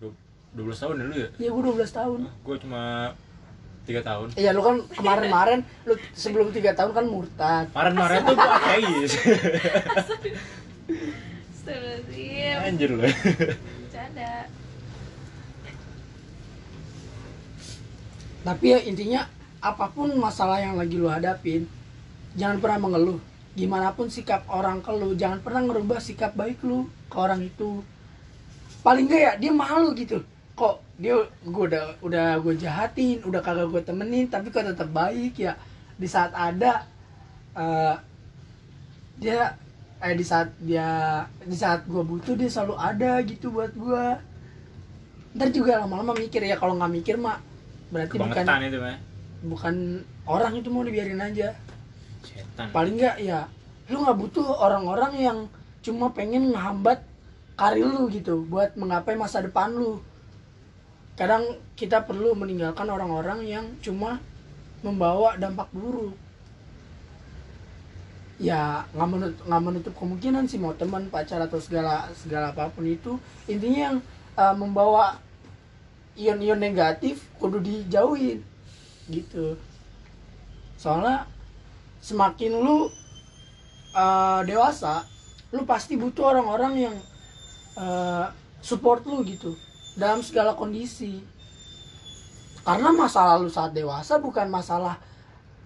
12 0.00 0.08
tahun 0.08 0.16
12 0.56 0.72
tahun 0.80 0.94
dulu 0.96 1.14
ya 1.14 1.28
Ya 1.36 1.48
gue 1.52 1.62
12 1.62 1.84
tahun. 1.92 2.18
gue 2.32 2.56
cuma 2.64 3.12
tiga 3.84 4.00
tahun 4.00 4.28
Iya 4.34 4.50
lu 4.50 4.62
kan 4.62 4.76
kemarin-kemarin 4.90 5.58
lu 5.84 5.94
sebelum 6.12 6.48
3 6.48 6.72
tahun 6.72 6.90
kan 6.90 7.04
murtad. 7.04 7.64
kemarin-kemarin 7.70 8.18
tuh 8.24 8.34
gue 8.34 8.48
ateis 8.48 9.12
Astagfirullahaladzim 11.56 12.56
anjir 12.64 12.90
loh 12.90 13.04
Bercanda 13.04 14.32
Tapi 18.46 18.66
ya 18.70 18.78
intinya 18.80 19.26
apa 19.58 19.90
pun 19.90 20.14
masalah 20.14 20.62
yang 20.62 20.78
lagi 20.78 20.94
lu 20.94 21.10
hadapin, 21.10 21.66
jangan 22.38 22.62
pernah 22.62 22.78
mengeluh. 22.78 23.18
Gimana 23.58 23.90
pun 23.90 24.06
sikap 24.06 24.46
orang 24.46 24.78
ke 24.78 24.94
lu, 24.94 25.18
jangan 25.18 25.42
pernah 25.42 25.66
ngerubah 25.66 25.98
sikap 25.98 26.38
baik 26.38 26.62
lu 26.62 26.86
ke 27.10 27.16
orang 27.18 27.42
itu. 27.42 27.82
Paling 28.86 29.10
enggak 29.10 29.22
ya 29.26 29.32
dia 29.42 29.50
malu 29.50 29.90
gitu. 29.98 30.22
Kok 30.54 31.02
dia 31.02 31.18
gue 31.26 31.64
udah 31.74 31.98
udah 32.06 32.38
gue 32.38 32.54
jahatin, 32.54 33.18
udah 33.26 33.42
kagak 33.42 33.66
gue 33.74 33.82
temenin, 33.82 34.30
tapi 34.30 34.54
kok 34.54 34.62
tetap 34.62 34.86
baik 34.94 35.34
ya. 35.42 35.58
Di 35.98 36.06
saat 36.06 36.30
ada 36.30 36.86
eh, 37.58 37.94
dia 39.18 39.58
eh 39.98 40.14
di 40.14 40.22
saat 40.22 40.54
dia 40.62 41.24
di 41.42 41.56
saat 41.58 41.82
gue 41.90 42.02
butuh 42.06 42.38
dia 42.38 42.46
selalu 42.46 42.78
ada 42.78 43.18
gitu 43.26 43.50
buat 43.50 43.74
gue. 43.74 44.06
Ntar 45.34 45.50
juga 45.50 45.82
lama-lama 45.82 46.14
mikir 46.14 46.46
ya 46.46 46.54
kalau 46.54 46.78
nggak 46.78 46.92
mikir 46.94 47.18
mah 47.18 47.42
berarti 47.90 48.18
bukan 48.18 48.44
itu 48.66 48.78
bukan 49.46 49.74
orang 50.26 50.52
itu 50.58 50.68
mau 50.74 50.82
dibiarin 50.82 51.22
aja 51.22 51.54
setan 52.26 52.66
paling 52.74 52.98
nggak 52.98 53.16
ya 53.22 53.46
lu 53.86 54.02
nggak 54.02 54.18
butuh 54.18 54.42
orang-orang 54.42 55.12
yang 55.14 55.38
cuma 55.86 56.10
pengen 56.10 56.50
ngehambat 56.50 56.98
karir 57.56 57.88
lu 57.88 58.12
gitu 58.12 58.44
buat 58.44 58.76
menggapai 58.76 59.16
masa 59.16 59.40
depan 59.40 59.72
lu. 59.72 60.04
Kadang 61.16 61.56
kita 61.72 62.04
perlu 62.04 62.36
meninggalkan 62.36 62.84
orang-orang 62.92 63.48
yang 63.48 63.66
cuma 63.80 64.20
membawa 64.84 65.40
dampak 65.40 65.72
buruk. 65.72 66.12
Ya 68.36 68.84
nggak 68.92 69.08
menutup, 69.08 69.42
nggak 69.48 69.62
menutup 69.64 69.94
kemungkinan 69.96 70.44
sih 70.44 70.60
mau 70.60 70.76
teman 70.76 71.08
pacar 71.08 71.40
atau 71.40 71.56
segala 71.56 72.12
segala 72.12 72.52
apa 72.52 72.68
pun 72.68 72.84
itu. 72.84 73.16
Intinya 73.48 73.80
yang 73.90 73.96
uh, 74.36 74.52
membawa 74.52 75.16
ion-ion 76.20 76.60
negatif 76.60 77.24
kudu 77.40 77.64
dijauhin 77.64 78.44
gitu. 79.08 79.56
Soalnya 80.76 81.24
semakin 82.04 82.60
lu 82.60 82.92
uh, 83.96 84.40
dewasa 84.44 85.08
lu 85.56 85.64
pasti 85.64 85.96
butuh 85.96 86.36
orang-orang 86.36 86.92
yang 86.92 86.96
uh, 87.76 88.26
support 88.60 89.04
lu 89.06 89.22
gitu 89.22 89.54
dalam 89.96 90.20
segala 90.20 90.56
kondisi. 90.56 91.22
Karena 92.66 92.90
masalah 92.90 93.38
lu 93.38 93.46
saat 93.46 93.70
dewasa 93.72 94.18
bukan 94.18 94.50
masalah 94.50 94.98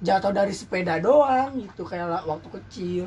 jatuh 0.05 0.33
dari 0.33 0.53
sepeda 0.53 1.01
doang 1.01 1.65
gitu 1.65 1.89
kayak 1.89 2.29
waktu 2.29 2.49
kecil. 2.61 3.05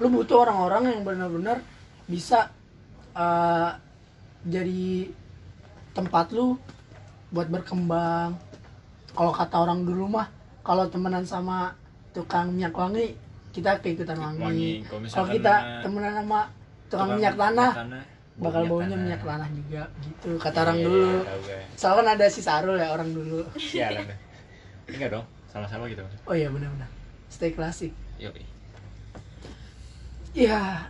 Lu 0.00 0.08
butuh 0.08 0.48
orang-orang 0.48 0.96
yang 0.96 1.00
benar-benar 1.04 1.60
bisa 2.08 2.48
uh, 3.12 3.76
jadi 4.48 5.12
tempat 5.92 6.32
lu 6.32 6.56
buat 7.28 7.52
berkembang. 7.52 8.34
Kalau 9.12 9.32
kata 9.32 9.56
orang 9.60 9.84
dulu 9.84 10.08
mah 10.08 10.32
kalau 10.64 10.88
temenan 10.88 11.28
sama 11.28 11.76
tukang 12.16 12.52
minyak 12.52 12.72
wangi 12.72 13.12
kita 13.52 13.76
keikutan 13.84 14.16
wangi, 14.16 14.40
Wangi. 14.40 14.72
Kalau 15.12 15.28
kita 15.28 15.84
temenan 15.84 16.24
sama 16.24 16.48
tukang 16.92 17.10
minyak 17.16 17.34
tanah. 17.34 17.72
bakal 18.32 18.62
bau 18.64 18.80
baunya 18.80 18.96
minyak 18.96 19.22
tanah 19.24 19.48
juga 19.52 19.82
gitu. 20.04 20.30
Kata 20.36 20.52
Iya, 20.52 20.64
orang 20.64 20.76
iya, 20.76 20.84
dulu 20.88 21.04
gue. 21.20 21.58
soalnya 21.76 21.96
kan 22.00 22.08
ada 22.16 22.26
si 22.28 22.40
Sarul 22.40 22.76
ya 22.76 22.88
orang 22.92 23.10
dulu. 23.12 23.40
Iya. 23.56 23.88
Enggak 24.88 25.08
dong, 25.12 25.26
sama-sama 25.48 25.88
gitu. 25.88 26.04
oh 26.04 26.34
iya 26.36 26.48
benar-benar. 26.48 26.88
Stay 27.28 27.52
klasik. 27.52 27.92
Yuk. 28.20 28.36
ya 30.32 30.88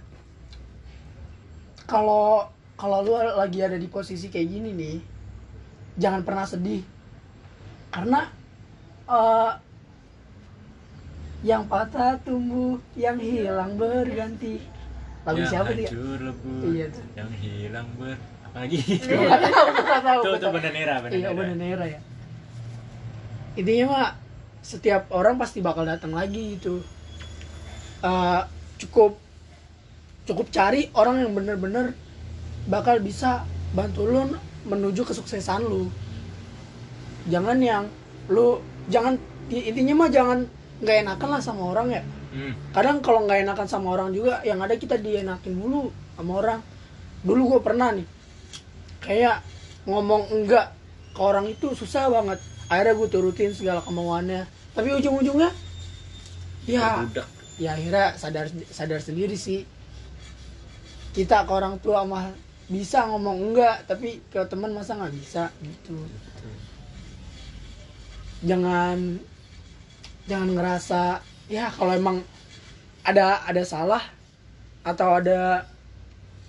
kalau 1.85 2.47
kalau 2.79 3.03
lu 3.03 3.15
lagi 3.15 3.59
ada 3.59 3.75
di 3.75 3.87
posisi 3.87 4.31
kayak 4.31 4.49
gini 4.49 4.71
nih 4.75 4.97
jangan 5.99 6.23
pernah 6.23 6.47
sedih. 6.47 6.83
Karena 7.93 8.27
eh, 9.07 9.53
yang 11.43 11.67
patah 11.67 12.23
tumbuh 12.23 12.79
yang 12.95 13.19
hilang 13.19 13.75
berganti 13.75 14.63
lagu 15.23 15.39
Yang 15.39 15.51
siapa 15.51 15.71
dia 15.71 15.87
hancur 15.87 16.19
lebur, 16.21 16.63
Iya. 16.67 16.87
tuh. 16.89 17.05
yang 17.15 17.31
hilang 17.33 17.89
ber 17.95 18.17
apa 18.43 18.57
lagi 18.59 18.77
Gua 18.77 19.23
nggak 19.23 19.41
tahu 20.03 20.21
tuh 20.21 20.29
tuh 20.29 20.39
tahu. 20.39 20.53
Bandanera 20.53 20.93
iya 20.93 21.01
Bandanera 21.01 21.33
Bandanera 21.33 21.85
ya. 21.89 22.01
Intinya 23.55 23.85
mah 23.89 24.09
setiap 24.61 25.03
orang 25.11 25.35
pasti 25.37 25.59
bakal 25.59 25.85
datang 25.85 26.11
lagi 26.11 26.57
gitu. 26.57 26.81
Eh, 28.01 28.41
cukup 28.79 29.19
cukup 30.23 30.47
cari 30.49 30.91
orang 30.93 31.19
yang 31.19 31.33
bener-bener 31.33 31.95
bakal 32.65 32.99
bisa 32.99 33.43
bantu 33.73 34.05
lu 34.05 34.23
menuju 34.65 35.03
kesuksesan 35.05 35.63
lu. 35.63 35.91
Jangan 37.27 37.59
yang 37.59 37.85
lu 38.27 38.59
jangan 38.87 39.19
intinya 39.49 39.95
mah 39.97 40.11
jangan 40.11 40.39
nggak 40.81 40.97
enakan 41.05 41.29
lah 41.29 41.43
sama 41.45 41.63
orang 41.69 41.89
ya. 41.93 42.03
Hmm, 42.33 42.57
kadang 42.73 43.05
kalau 43.05 43.29
nggak 43.29 43.45
enakan 43.45 43.69
sama 43.69 43.93
orang 43.93 44.09
juga 44.17 44.41
yang 44.41 44.57
ada 44.65 44.73
kita 44.81 44.97
dienakin 44.97 45.53
dulu 45.53 45.93
sama 46.17 46.33
orang. 46.41 46.61
Dulu 47.23 47.43
gue 47.57 47.61
pernah 47.61 47.93
nih 47.93 48.07
kayak 49.03 49.43
ngomong 49.85 50.31
enggak 50.33 50.73
ke 51.13 51.21
orang 51.21 51.47
itu 51.51 51.77
susah 51.77 52.09
banget. 52.09 52.41
Akhirnya 52.73 52.95
gue 52.97 53.09
turutin 53.13 53.53
segala 53.53 53.85
kemauannya. 53.85 54.49
Tapi 54.73 54.89
ujung-ujungnya 54.97 55.53
ya 56.63 57.03
budak. 57.05 57.27
ya 57.59 57.75
akhirnya 57.75 58.17
sadar 58.17 58.47
sadar 58.73 59.01
sendiri 59.05 59.37
sih. 59.37 59.69
Kita 61.13 61.45
ke 61.45 61.53
orang 61.53 61.77
tua 61.85 62.09
mah 62.09 62.33
bisa 62.73 63.05
ngomong 63.05 63.53
enggak 63.53 63.85
tapi 63.85 64.25
ke 64.33 64.41
teman 64.49 64.73
masa 64.73 64.97
nggak 64.97 65.13
bisa 65.13 65.53
gitu. 65.61 66.01
Jangan 68.43 69.21
jangan 70.31 70.51
ngerasa 70.55 71.03
ya 71.51 71.69
kalau 71.75 71.93
emang 71.95 72.19
ada 73.03 73.43
ada 73.47 73.63
salah 73.67 74.03
atau 74.87 75.19
ada 75.19 75.67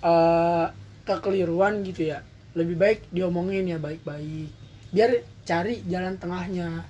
eh, 0.02 0.66
kekeliruan 1.04 1.82
gitu 1.82 2.14
ya 2.14 2.22
lebih 2.54 2.78
baik 2.78 2.98
diomongin 3.10 3.66
ya 3.66 3.78
baik-baik. 3.82 4.50
Biar 4.94 5.26
cari 5.42 5.82
jalan 5.90 6.14
tengahnya. 6.16 6.86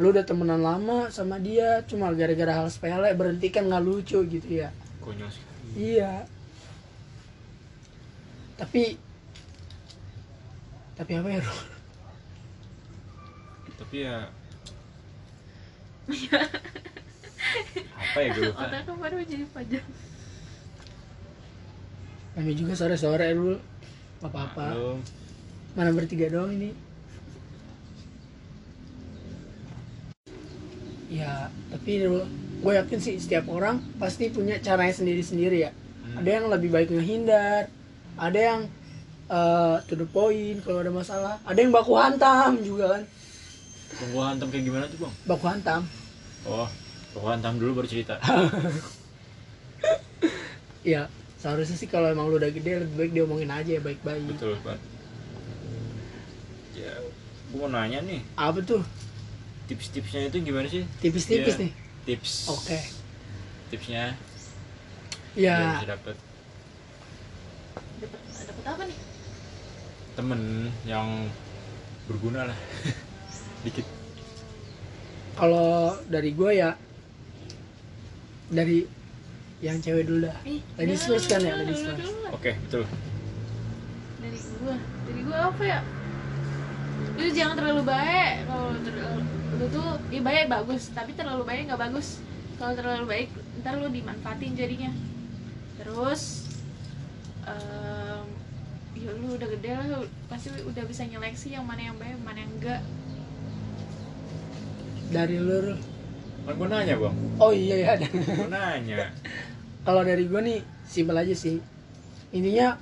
Lu 0.00 0.08
udah 0.08 0.24
temenan 0.24 0.64
lama 0.64 1.12
sama 1.12 1.36
dia 1.36 1.84
cuma 1.84 2.08
gara-gara 2.16 2.56
hal 2.56 2.72
sepele 2.72 3.12
berhenti 3.12 3.52
kan 3.52 3.68
nggak 3.68 3.84
lucu 3.84 4.24
gitu 4.24 4.48
ya. 4.48 4.72
Konyol 5.04 5.28
iya. 5.76 6.24
Tapi 8.56 8.96
tapi 10.92 11.12
apa 11.18 11.28
ya 11.28 11.40
tapi 13.80 13.96
ya 14.06 14.28
apa 18.02 18.18
ya 18.18 18.28
gue 18.34 18.42
lupa? 18.50 18.66
Otaknya 18.66 18.94
baru 18.98 19.16
jadi 19.22 19.46
panjang 19.54 19.86
kami 22.32 22.56
juga 22.56 22.72
sore-sore 22.72 23.28
dulu 23.36 23.60
apa-apa. 24.24 24.72
Belum. 24.72 24.98
mana 25.76 25.90
bertiga 25.92 26.32
doang 26.32 26.52
ini? 26.56 26.72
Ya 31.12 31.52
tapi 31.68 32.08
gue 32.62 32.72
yakin 32.72 32.98
sih 33.04 33.20
setiap 33.20 33.52
orang 33.52 33.84
pasti 34.00 34.32
punya 34.32 34.56
caranya 34.64 34.96
sendiri-sendiri 34.96 35.58
ya. 35.68 35.72
Hmm. 36.12 36.18
ada 36.18 36.28
yang 36.28 36.46
lebih 36.50 36.68
baik 36.74 36.88
menghindar 36.90 37.70
ada 38.20 38.38
yang 38.38 38.60
eh, 39.30 39.76
to 39.88 39.94
the 39.96 40.08
point 40.08 40.60
kalau 40.60 40.84
ada 40.84 40.92
masalah 40.92 41.40
ada 41.46 41.56
yang 41.56 41.72
baku 41.72 41.96
hantam 41.96 42.60
juga 42.60 42.98
kan 42.98 43.02
Tunggu 43.92 44.18
hantam 44.20 44.48
kayak 44.48 44.64
gimana 44.64 44.84
tuh 44.86 44.98
bang? 45.00 45.14
baku 45.24 45.44
hantam 45.46 45.82
Oh, 46.42 46.66
tunggu 47.12 47.28
hantam 47.28 47.54
dulu 47.56 47.80
baru 47.80 47.88
cerita. 47.88 48.18
ya 50.82 51.06
seharusnya 51.38 51.76
sih 51.76 51.86
kalau 51.86 52.10
emang 52.10 52.26
lu 52.26 52.38
udah 52.38 52.50
gede 52.50 52.82
lebih 52.82 52.96
baik 52.98 53.12
diomongin 53.14 53.50
aja 53.50 53.78
ya 53.78 53.80
baik-baik 53.80 54.26
Betul 54.28 54.58
banget. 54.62 54.82
Ya, 56.74 56.92
gue 57.50 57.58
mau 57.58 57.68
nanya 57.68 58.02
nih, 58.02 58.22
apa 58.34 58.58
tuh 58.62 58.82
tips-tipsnya 59.66 60.26
itu 60.26 60.42
gimana 60.42 60.66
sih? 60.66 60.82
tipis-tipis 60.98 61.54
Iya, 61.54 61.62
nih 61.62 61.72
Tips. 62.02 62.50
oke 62.50 62.78
Tipsnya 63.70 64.18
ya 65.32 65.54
biar 65.54 65.70
bisa 65.78 65.88
dapet 65.88 66.16
dapat 68.02 68.20
dapat 68.42 68.64
apa 68.66 68.82
nih 68.84 68.98
temen 70.12 70.40
yang 70.84 71.08
berguna 72.04 72.50
lah. 72.50 72.58
Dikit. 73.62 73.86
kalau 75.32 75.96
dari 76.10 76.30
gue 76.36 76.50
ya 76.52 76.76
dari 78.52 78.84
yang 79.62 79.78
cewek 79.78 80.04
dulu 80.10 80.26
dah. 80.26 80.36
Ladies 80.74 81.06
first 81.06 81.30
kan 81.30 81.40
ya, 81.40 81.54
ladies 81.54 81.80
first. 81.86 82.02
Oke, 82.34 82.58
betul. 82.66 82.82
dari 84.18 84.38
gua 84.62 84.74
dari 85.06 85.20
gua 85.22 85.38
apa 85.54 85.62
ya? 85.62 85.80
Lu 87.14 87.26
jangan 87.30 87.54
terlalu 87.58 87.82
baik 87.86 88.34
kalau 88.46 88.68
terlalu 88.82 89.22
lu 89.52 89.66
tuh 89.70 89.88
ya 90.10 90.20
baik 90.22 90.46
bagus 90.50 90.82
tapi 90.90 91.14
terlalu 91.14 91.42
baik 91.46 91.70
nggak 91.70 91.78
bagus. 91.80 92.18
Kalau 92.58 92.74
terlalu 92.74 93.04
baik 93.06 93.28
ntar 93.62 93.78
lu 93.78 93.86
dimanfaatin 93.86 94.58
jadinya. 94.58 94.90
Terus 95.78 96.50
em, 97.46 98.26
ya 98.98 99.10
lu 99.14 99.38
udah 99.38 99.48
gede 99.58 99.70
lah 99.78 99.86
lu 99.86 100.00
pasti 100.26 100.50
udah 100.50 100.84
bisa 100.86 101.06
nyeleksi 101.06 101.54
yang 101.54 101.66
mana 101.66 101.90
yang 101.90 101.96
baik 101.98 102.18
mana 102.22 102.42
yang 102.42 102.52
enggak 102.58 102.82
dari 105.12 105.36
lu. 105.36 105.76
Kan 106.42 106.54
gue 106.58 106.68
nanya 106.68 106.94
bang, 106.98 107.14
oh 107.38 107.52
iya 107.54 107.76
ya 107.78 107.88
ada. 107.94 108.06
Gue 108.10 108.48
nanya. 108.50 109.12
kalau 109.86 110.02
dari 110.02 110.26
gue 110.26 110.40
nih 110.42 110.58
simpel 110.82 111.14
aja 111.14 111.34
sih. 111.36 111.62
Intinya 112.32 112.74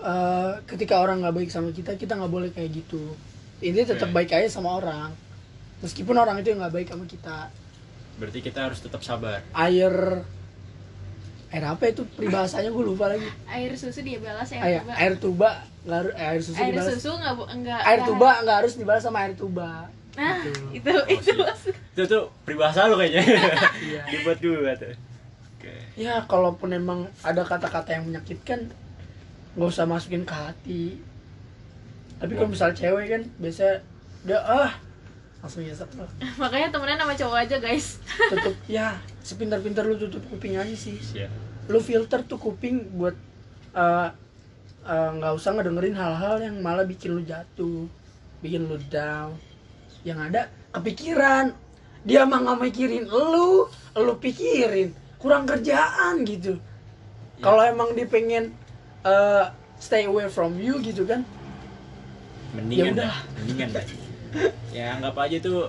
eh, 0.00 0.52
ketika 0.66 0.98
orang 0.98 1.22
nggak 1.22 1.36
baik 1.36 1.50
sama 1.52 1.70
kita 1.70 1.94
kita 1.94 2.18
nggak 2.18 2.32
boleh 2.32 2.50
kayak 2.50 2.74
gitu. 2.74 3.14
Intinya 3.62 3.94
tetap 3.94 4.10
baik 4.10 4.34
aja 4.34 4.48
sama 4.50 4.74
orang. 4.74 5.14
Meskipun 5.84 6.16
orang 6.16 6.40
itu 6.40 6.50
yang 6.50 6.60
nggak 6.64 6.74
baik 6.74 6.88
sama 6.90 7.04
kita. 7.04 7.52
Berarti 8.16 8.38
kita 8.40 8.72
harus 8.72 8.80
tetap 8.80 9.04
sabar. 9.04 9.44
air. 9.52 10.24
Air 11.46 11.64
apa 11.64 11.84
itu? 11.86 12.02
Peribahasanya 12.10 12.74
gue 12.74 12.84
lupa 12.84 13.06
lagi. 13.06 13.28
Air 13.46 13.76
susu 13.78 14.02
dia 14.02 14.18
balas 14.18 14.50
ya 14.50 14.58
air, 14.60 14.82
air 14.82 15.14
tuba 15.16 15.62
nggak 15.86 15.98
harus- 16.02 16.16
air 16.18 16.40
susu 16.42 16.58
air 16.58 16.74
dibalas. 16.74 16.90
susu 16.98 17.10
nggak 17.14 17.80
air 17.86 18.00
tuba 18.02 18.30
nggak 18.42 18.56
harus 18.58 18.72
dibalas 18.74 19.02
sama 19.06 19.18
air 19.22 19.38
tuba 19.38 19.86
nah 20.16 20.40
Gitu. 20.42 20.82
itu 20.82 20.90
itu 21.12 21.30
sih. 21.30 21.36
maksud 21.38 21.74
Itu 21.92 22.02
tuh 22.08 22.24
peribahasa 22.42 22.88
lo 22.88 22.96
kayaknya. 22.96 23.22
Iya. 23.84 24.00
Dibuat 24.12 24.38
dulu 24.40 24.64
tuh. 24.74 24.92
Oke. 25.56 25.72
ya 25.96 26.20
kalaupun 26.28 26.72
emang 26.72 27.08
ada 27.24 27.40
kata-kata 27.40 27.96
yang 27.96 28.04
menyakitkan 28.08 28.68
nggak 29.56 29.68
usah 29.72 29.88
masukin 29.88 30.22
ke 30.28 30.34
hati 30.36 30.84
tapi 32.20 32.32
kalau 32.36 32.48
misal 32.52 32.72
cewek 32.72 33.08
kan 33.08 33.22
biasa 33.40 33.80
dia 34.28 34.36
ah 34.44 34.72
langsung 35.40 35.64
nyesek 35.64 35.88
loh 35.96 36.04
makanya 36.40 36.68
temenan 36.68 37.00
sama 37.00 37.14
cowok 37.16 37.38
aja 37.48 37.56
guys 37.56 37.96
tutup 38.28 38.56
ya 38.76 39.00
sepintar-pintar 39.24 39.88
lu 39.88 39.96
tutup 39.96 40.20
kuping 40.28 40.60
aja 40.60 40.76
sih 40.76 41.00
Siap. 41.00 41.32
lu 41.72 41.80
filter 41.80 42.20
tuh 42.28 42.36
kuping 42.36 42.92
buat 42.92 43.16
eh, 43.72 44.08
eh, 44.84 45.10
nggak 45.16 45.32
usah 45.32 45.56
ngedengerin 45.56 45.96
hal-hal 45.96 46.36
yang 46.40 46.60
malah 46.60 46.84
bikin 46.84 47.16
lu 47.16 47.24
jatuh 47.24 47.88
bikin 48.44 48.68
lu 48.68 48.76
down 48.92 49.32
yang 50.06 50.22
ada 50.22 50.46
kepikiran 50.70 51.50
dia 52.06 52.22
mah 52.22 52.38
nggak 52.38 52.62
mikirin 52.62 53.04
lu 53.10 53.66
lu 53.98 54.12
pikirin 54.22 54.94
kurang 55.18 55.42
kerjaan 55.42 56.22
gitu 56.22 56.54
kalau 57.42 57.60
emang 57.60 57.90
dia 57.92 58.06
pengen 58.06 58.54
eh, 59.02 59.44
stay 59.76 60.06
away 60.06 60.30
from 60.30 60.54
you 60.56 60.78
gitu 60.78 61.02
kan 61.02 61.26
Mendingan 62.54 62.94
Ya 62.94 63.00
dah. 63.04 63.16
Mendingan 63.36 63.68
dah. 63.74 63.84
ya 64.72 64.86
anggap 64.96 65.16
aja 65.18 65.36
tuh 65.42 65.68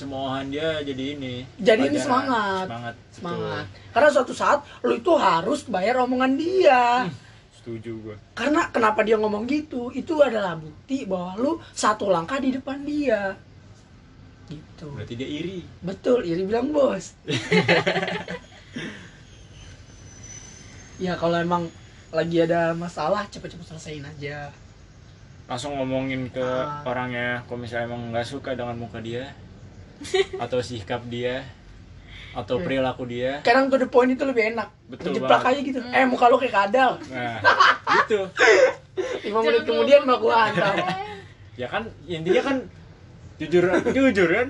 cemoohan 0.00 0.48
dia 0.48 0.80
jadi 0.80 1.12
ini. 1.12 1.44
Jadi 1.60 1.92
ini 1.92 1.98
semangat. 2.00 2.64
Semangat. 2.70 2.94
semangat 3.12 3.64
karena 3.92 4.08
suatu 4.08 4.32
saat 4.32 4.64
lu 4.80 4.96
itu 4.96 5.12
harus 5.14 5.68
bayar 5.68 6.00
omongan 6.00 6.32
dia 6.40 7.04
Setuju 7.52 7.92
gua. 8.00 8.16
karena 8.32 8.72
kenapa 8.72 9.04
dia 9.04 9.20
ngomong 9.20 9.44
gitu 9.44 9.92
itu 9.92 10.18
adalah 10.18 10.56
bukti 10.56 11.04
bahwa 11.04 11.36
lu 11.36 11.52
satu 11.70 12.08
langkah 12.08 12.40
di 12.40 12.50
depan 12.50 12.80
dia 12.82 13.36
gitu. 14.56 14.86
Berarti 14.92 15.14
dia 15.16 15.28
iri. 15.28 15.64
betul 15.80 16.20
iri 16.22 16.42
bilang 16.44 16.68
bos. 16.70 17.14
Ya 21.00 21.18
kalau 21.18 21.34
emang 21.34 21.66
lagi 22.14 22.38
ada 22.38 22.70
masalah 22.76 23.26
cepet-cepet 23.26 23.66
selesaiin 23.66 24.06
aja. 24.06 24.52
Langsung 25.50 25.74
ngomongin 25.74 26.30
ke 26.30 26.38
Ah. 26.38 26.84
orangnya 26.86 27.42
kalau 27.48 27.58
misalnya 27.58 27.90
emang 27.90 28.14
nggak 28.14 28.22
suka 28.22 28.54
dengan 28.54 28.78
muka 28.78 29.02
dia 29.02 29.34
atau 30.44 30.62
sikap 30.62 31.02
dia 31.10 31.42
atau 32.32 32.62
perilaku 32.62 33.04
dia. 33.10 33.42
Kadang 33.42 33.66
tuh 33.66 33.82
the 33.82 33.88
point 33.90 34.14
itu 34.14 34.22
lebih 34.22 34.54
enak. 34.54 34.68
Betul 34.86 35.18
jeplak 35.18 35.42
aja 35.42 35.58
gitu. 35.60 35.80
Eh 35.90 36.06
muka 36.06 36.30
lu 36.30 36.38
kayak 36.38 36.54
kadal. 36.70 37.02
Nah 37.10 37.42
gitu. 38.06 38.20
Lima 39.26 39.42
menit 39.42 39.64
kemudian 39.66 40.06
mbak 40.06 40.18
gua 40.20 40.46
hantam 40.46 40.76
ya 41.52 41.68
kan 41.68 41.84
intinya 42.08 42.42
kan 42.48 42.56
jujur 43.40 43.64
jujur 43.92 44.28
kan? 44.28 44.48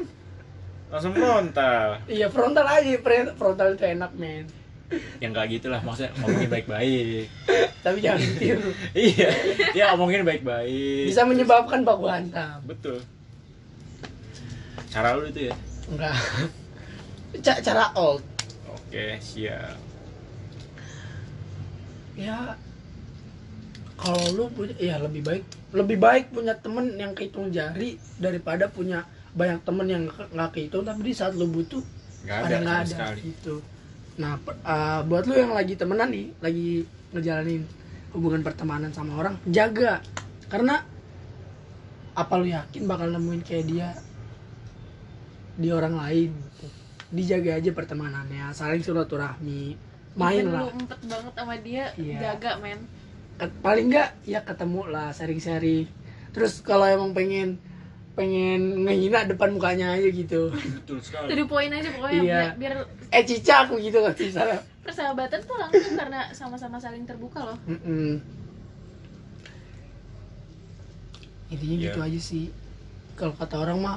Langsung 0.93 1.13
frontal. 1.17 2.03
Iya 2.05 2.29
frontal 2.29 2.67
aja 2.69 2.91
frontal 3.35 3.75
itu 3.75 3.85
enak 3.87 4.13
men. 4.15 4.45
Ya 5.25 5.33
nggak 5.33 5.49
gitulah 5.57 5.81
maksudnya 5.81 6.13
ngomongin 6.21 6.53
baik-baik. 6.53 7.25
Tapi 7.81 7.99
jangan 8.05 8.21
ditiru. 8.21 8.69
Iya 8.93 9.31
ya 9.73 9.85
ngomongin 9.97 10.21
baik-baik. 10.21 11.09
Bisa 11.09 11.25
menyebabkan 11.25 11.81
baku 11.81 12.13
hantam. 12.13 12.61
Betul. 12.69 13.01
Cara 14.93 15.17
lu 15.17 15.25
itu 15.25 15.49
ya? 15.49 15.55
Enggak. 15.89 16.17
Ca- 17.41 17.63
cara 17.65 17.89
old. 17.97 18.21
Oke 18.69 19.17
siap. 19.25 19.81
Ya 22.13 22.61
kalau 23.97 24.21
lu 24.37 24.45
punya 24.53 24.77
ya 24.77 25.01
lebih 25.01 25.25
baik 25.25 25.45
lebih 25.73 25.97
baik 25.97 26.31
punya 26.31 26.53
temen 26.55 26.95
yang 26.95 27.13
kehitung 27.13 27.49
jari 27.49 27.97
daripada 28.15 28.69
punya 28.69 29.03
banyak 29.33 29.61
temen 29.63 29.87
yang 29.87 30.03
nggak- 30.07 30.53
kehitung 30.53 30.85
tapi 30.85 31.01
di 31.03 31.13
saat 31.13 31.33
lu 31.33 31.49
butuh 31.49 31.81
nggak 32.23 32.39
ada 32.39 32.57
nggak 32.59 32.79
ada 32.79 32.87
sekali. 32.87 33.21
gitu. 33.27 33.55
Nah 34.15 34.37
per- 34.37 34.61
uh, 34.63 35.01
buat 35.03 35.25
lu 35.25 35.35
yang 35.35 35.51
lagi 35.51 35.75
temenan 35.75 36.13
nih 36.13 36.37
lagi 36.39 36.85
ngejalanin 37.11 37.65
hubungan 38.13 38.41
pertemanan 38.41 38.93
sama 38.93 39.17
orang 39.17 39.41
jaga. 39.49 40.05
Karena 40.47 40.85
apa 42.13 42.33
lu 42.37 42.45
yakin 42.47 42.85
bakal 42.85 43.09
nemuin 43.09 43.41
kayak 43.41 43.65
dia 43.67 43.89
di 45.55 45.69
orang 45.69 45.97
lain 45.97 46.31
gitu. 46.33 46.67
dijaga 47.09 47.57
aja 47.57 47.71
pertemanannya 47.71 48.53
saling 48.53 48.81
silaturahmi 48.81 49.77
main 50.15 50.45
Even 50.45 50.49
lah. 50.51 50.61
lu 50.65 50.69
empet 50.75 51.01
banget 51.05 51.33
sama 51.33 51.55
dia 51.59 51.85
Iya. 51.95 52.19
jaga 52.37 52.57
men 52.59 52.81
paling 53.39 53.91
enggak 53.91 54.11
ya 54.23 54.41
ketemu 54.43 54.89
lah 54.89 55.11
sharing-sharing. 55.11 55.87
Terus 56.33 56.61
kalau 56.61 56.85
emang 56.85 57.13
pengen 57.13 57.59
pengen 58.13 58.85
ngehina 58.85 59.25
depan 59.25 59.53
mukanya 59.53 59.97
aja 59.97 60.05
gitu. 60.07 60.53
Betul 60.53 61.01
to 61.01 61.05
sekali 61.05 61.33
the 61.33 61.45
point 61.45 61.73
aja 61.73 61.89
pokoknya 61.89 62.21
Iya. 62.21 62.41
biar, 62.53 62.53
biar 62.57 62.73
eh 63.09 63.25
cica 63.25 63.65
aku 63.65 63.81
gitu 63.81 63.99
kan 63.99 64.13
misalnya 64.13 64.61
persahabatan 64.83 65.41
tuh 65.41 65.57
langsung 65.57 65.95
karena 65.97 66.21
sama-sama 66.31 66.77
saling 66.77 67.05
terbuka 67.05 67.41
loh. 67.43 67.59
Mm-mm. 67.65 68.21
intinya 71.49 71.77
Iya. 71.77 71.85
gitu 71.89 71.99
aja 72.01 72.21
sih. 72.21 72.45
Kalau 73.13 73.33
kata 73.33 73.61
orang 73.61 73.79
mah 73.79 73.97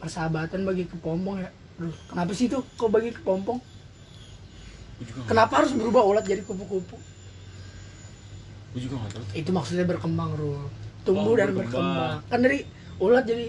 persahabatan 0.00 0.64
bagi 0.64 0.84
kepompong 0.84 1.40
ya. 1.40 1.50
Aduh, 1.76 1.92
kenapa 2.08 2.32
sih 2.32 2.48
tuh 2.48 2.64
kok 2.76 2.88
bagi 2.88 3.12
kepompong? 3.12 3.60
Nggak- 5.00 5.28
kenapa 5.28 5.52
harus 5.60 5.72
berubah 5.72 6.04
ulat 6.04 6.24
jadi 6.24 6.44
kupu-kupu 6.44 6.96
gua 8.70 8.80
juga 8.80 8.94
nggak 8.96 9.12
tahu. 9.12 9.24
Itu 9.34 9.50
maksudnya 9.50 9.84
berkembang 9.84 10.30
Rul. 10.34 10.62
Tumbuh 11.00 11.32
Oh, 11.32 11.34
dan 11.34 11.50
berkembang. 11.50 11.72
berkembang. 11.72 12.16
Kan 12.26 12.38
dari 12.40 12.58
ulat 12.96 13.24
jadi 13.24 13.46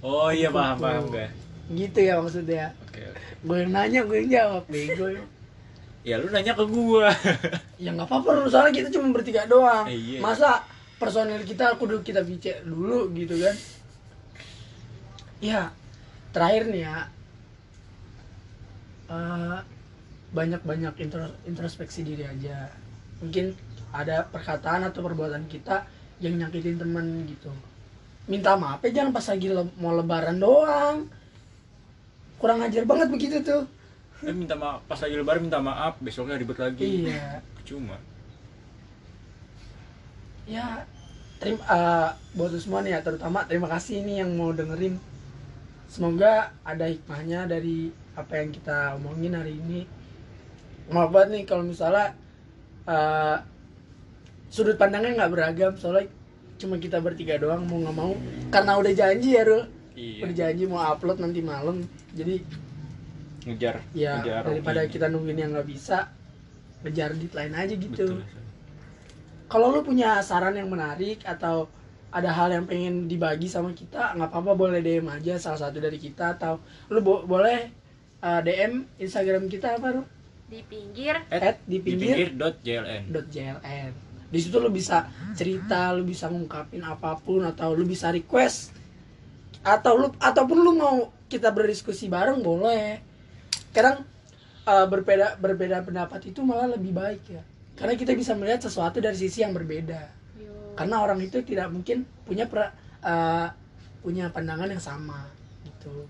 oh 0.00 0.28
iya 0.28 0.48
paham 0.48 0.74
Kupu. 0.74 0.82
paham 0.82 1.04
gue 1.08 1.26
gitu 1.70 1.98
ya 2.00 2.14
maksudnya. 2.16 2.66
Oke 2.82 3.00
oke. 3.04 3.20
gue 3.40 3.56
yang 3.58 3.70
nanya 3.70 4.00
gue 4.02 4.16
yang 4.18 4.30
jawab 4.32 4.64
bego 4.66 5.06
ya. 5.08 5.24
Ya 6.00 6.14
lu 6.16 6.28
nanya 6.28 6.52
ke 6.52 6.64
gua. 6.64 7.12
Ya 7.80 7.90
nggak 7.90 8.06
apa-apa 8.06 8.44
soalnya 8.46 8.72
kita 8.74 8.88
cuma 8.90 9.08
bertiga 9.10 9.44
doang. 9.44 9.84
Eh, 9.86 9.96
iya. 9.96 10.18
masa 10.18 10.64
personil 10.96 11.40
kita 11.42 11.76
kudu 11.76 12.00
kita 12.00 12.20
bicara 12.20 12.60
dulu 12.60 13.08
gitu 13.12 13.36
kan? 13.38 13.56
Ya 15.38 15.72
terakhir 16.30 16.68
nih 16.68 16.82
ya. 16.82 16.96
Eh, 19.08 19.58
banyak-banyak 20.30 20.94
intro- 20.98 21.36
introspeksi 21.42 22.00
diri 22.00 22.22
aja. 22.22 22.70
Mungkin 23.18 23.52
ada 23.90 24.26
perkataan 24.30 24.86
atau 24.86 25.02
perbuatan 25.02 25.46
kita 25.50 25.86
yang 26.22 26.36
nyakitin 26.38 26.78
temen 26.78 27.26
gitu. 27.26 27.50
Minta 28.30 28.54
maaf 28.54 28.84
ya 28.86 29.02
jangan 29.02 29.10
pas 29.10 29.26
lagi 29.26 29.48
le- 29.50 29.74
mau 29.80 29.96
lebaran 29.96 30.38
doang. 30.38 31.08
Kurang 32.38 32.62
ajar 32.64 32.84
banget 32.86 33.08
begitu 33.10 33.42
tuh. 33.42 33.64
Eh 34.22 34.32
minta 34.36 34.54
maaf 34.54 34.84
pas 34.84 35.00
lagi 35.00 35.16
lebaran 35.16 35.42
minta 35.42 35.58
maaf 35.58 35.98
besoknya 35.98 36.36
ribet 36.38 36.60
lagi. 36.60 37.08
Iya. 37.08 37.40
Cuma. 37.64 37.96
Ya 40.46 40.84
terima 41.40 41.64
eh, 41.64 42.08
buat 42.36 42.52
semua 42.60 42.84
nih 42.84 42.98
ya 42.98 43.00
terutama 43.00 43.48
terima 43.48 43.66
kasih 43.72 44.04
nih 44.04 44.22
yang 44.22 44.30
mau 44.36 44.52
dengerin. 44.52 45.00
Semoga 45.90 46.54
ada 46.62 46.86
hikmahnya 46.86 47.50
dari 47.50 47.90
apa 48.14 48.38
yang 48.38 48.54
kita 48.54 48.94
omongin 49.00 49.34
hari 49.34 49.56
ini. 49.58 49.88
Maaf 50.92 51.10
banget 51.10 51.28
nih 51.34 51.44
kalau 51.48 51.64
misalnya 51.66 52.14
eh, 52.86 53.36
sudut 54.50 54.76
pandangnya 54.76 55.24
nggak 55.24 55.32
beragam 55.32 55.72
soalnya 55.78 56.10
cuma 56.60 56.76
kita 56.76 57.00
bertiga 57.00 57.40
doang 57.40 57.64
mau 57.64 57.78
nggak 57.80 57.96
mau. 57.96 58.12
Karena 58.52 58.76
udah 58.76 58.92
janji 58.92 59.38
ya 59.38 59.42
Rul. 59.46 59.64
Iya. 59.96 60.20
Udah 60.26 60.34
janji 60.36 60.64
mau 60.68 60.82
upload 60.84 61.18
nanti 61.22 61.40
malam. 61.40 61.80
Jadi 62.12 62.42
ngejar. 63.40 63.80
ya 63.96 64.20
ngejar 64.20 64.42
daripada 64.44 64.84
kita 64.84 65.08
nungguin 65.08 65.38
yang 65.40 65.50
nggak 65.56 65.64
bisa 65.64 66.12
ngejar 66.84 67.16
deadline 67.16 67.54
aja 67.56 67.72
gitu. 67.72 68.04
Betul 68.20 68.40
kalau 69.50 69.74
lu 69.74 69.82
punya 69.82 70.22
saran 70.22 70.54
yang 70.54 70.70
menarik 70.70 71.26
atau 71.26 71.66
ada 72.14 72.30
hal 72.30 72.54
yang 72.54 72.64
pengen 72.70 73.10
dibagi 73.10 73.50
sama 73.50 73.74
kita 73.74 74.14
nggak 74.14 74.30
apa-apa 74.30 74.54
boleh 74.54 74.78
DM 74.78 75.10
aja 75.10 75.42
salah 75.42 75.58
satu 75.66 75.82
dari 75.82 75.98
kita 75.98 76.38
atau 76.38 76.62
lu 76.86 77.02
bo- 77.02 77.26
boleh 77.26 77.66
uh, 78.22 78.40
DM 78.46 78.86
Instagram 79.02 79.50
kita 79.50 79.74
apa 79.78 79.98
lu 79.98 80.02
di 80.50 80.62
pinggir. 80.66 81.18
At 81.30 81.62
di 81.66 81.78
di 81.78 81.82
pinggir 81.82 82.14
pinggir 82.14 82.30
dot 82.34 82.56
jln 82.62 83.02
dot 83.10 83.26
jln 83.30 83.90
di 84.30 84.38
situ 84.38 84.62
lu 84.62 84.70
bisa 84.70 85.10
cerita 85.34 85.90
lu 85.90 86.06
bisa 86.06 86.30
ngungkapin 86.30 86.86
apa 86.86 87.18
pun 87.18 87.42
atau 87.42 87.74
lu 87.74 87.82
bisa 87.82 88.14
request 88.14 88.70
atau 89.66 89.92
lu 89.98 90.08
ataupun 90.22 90.58
lu 90.62 90.72
mau 90.78 91.10
kita 91.26 91.50
berdiskusi 91.50 92.06
bareng 92.06 92.40
boleh. 92.40 93.02
Kadang 93.74 94.06
uh, 94.64 94.86
berbeda 94.86 95.36
berbeda 95.36 95.82
pendapat 95.82 96.30
itu 96.30 96.40
malah 96.46 96.70
lebih 96.70 96.94
baik 96.94 97.22
ya. 97.26 97.42
Karena 97.74 97.98
kita 97.98 98.14
bisa 98.14 98.32
melihat 98.38 98.62
sesuatu 98.62 99.02
dari 99.02 99.18
sisi 99.18 99.42
yang 99.42 99.52
berbeda. 99.52 100.22
Yo. 100.40 100.78
karena 100.78 101.02
orang 101.02 101.20
itu 101.20 101.42
tidak 101.44 101.68
mungkin 101.68 102.08
punya 102.24 102.48
pra- 102.48 102.72
uh, 103.04 103.52
punya 104.00 104.30
pandangan 104.30 104.70
yang 104.70 104.80
sama 104.80 105.26
gitu. 105.66 106.06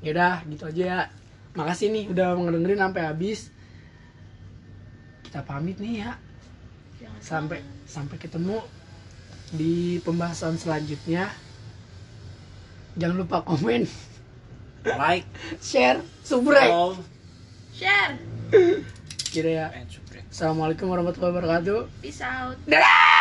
Yaudah 0.00 0.46
gitu 0.46 0.64
aja 0.70 0.82
ya. 0.82 1.00
Makasih 1.58 1.90
nih 1.90 2.04
udah 2.08 2.38
ngedengerin 2.38 2.80
sampai 2.80 3.02
habis. 3.02 3.50
Kita 5.26 5.42
pamit 5.42 5.76
nih 5.82 6.06
ya 6.06 6.29
Jangan 7.00 7.20
sampai 7.24 7.64
sampai 7.88 8.16
ketemu 8.20 8.60
di 9.56 9.96
pembahasan 10.04 10.60
selanjutnya. 10.60 11.32
Jangan 13.00 13.16
lupa 13.16 13.40
komen 13.40 13.88
like. 14.84 15.24
share 15.64 16.04
subscribe. 16.20 16.68
Follow. 16.68 17.00
Share. 17.72 18.20
Gitu 19.32 19.48
ya. 19.48 19.72
Assalamualaikum 20.28 20.92
warahmatullahi 20.92 21.32
wabarakatuh. 21.40 21.80
Peace 22.04 22.20
out. 22.20 22.60
Dadah 22.68 23.19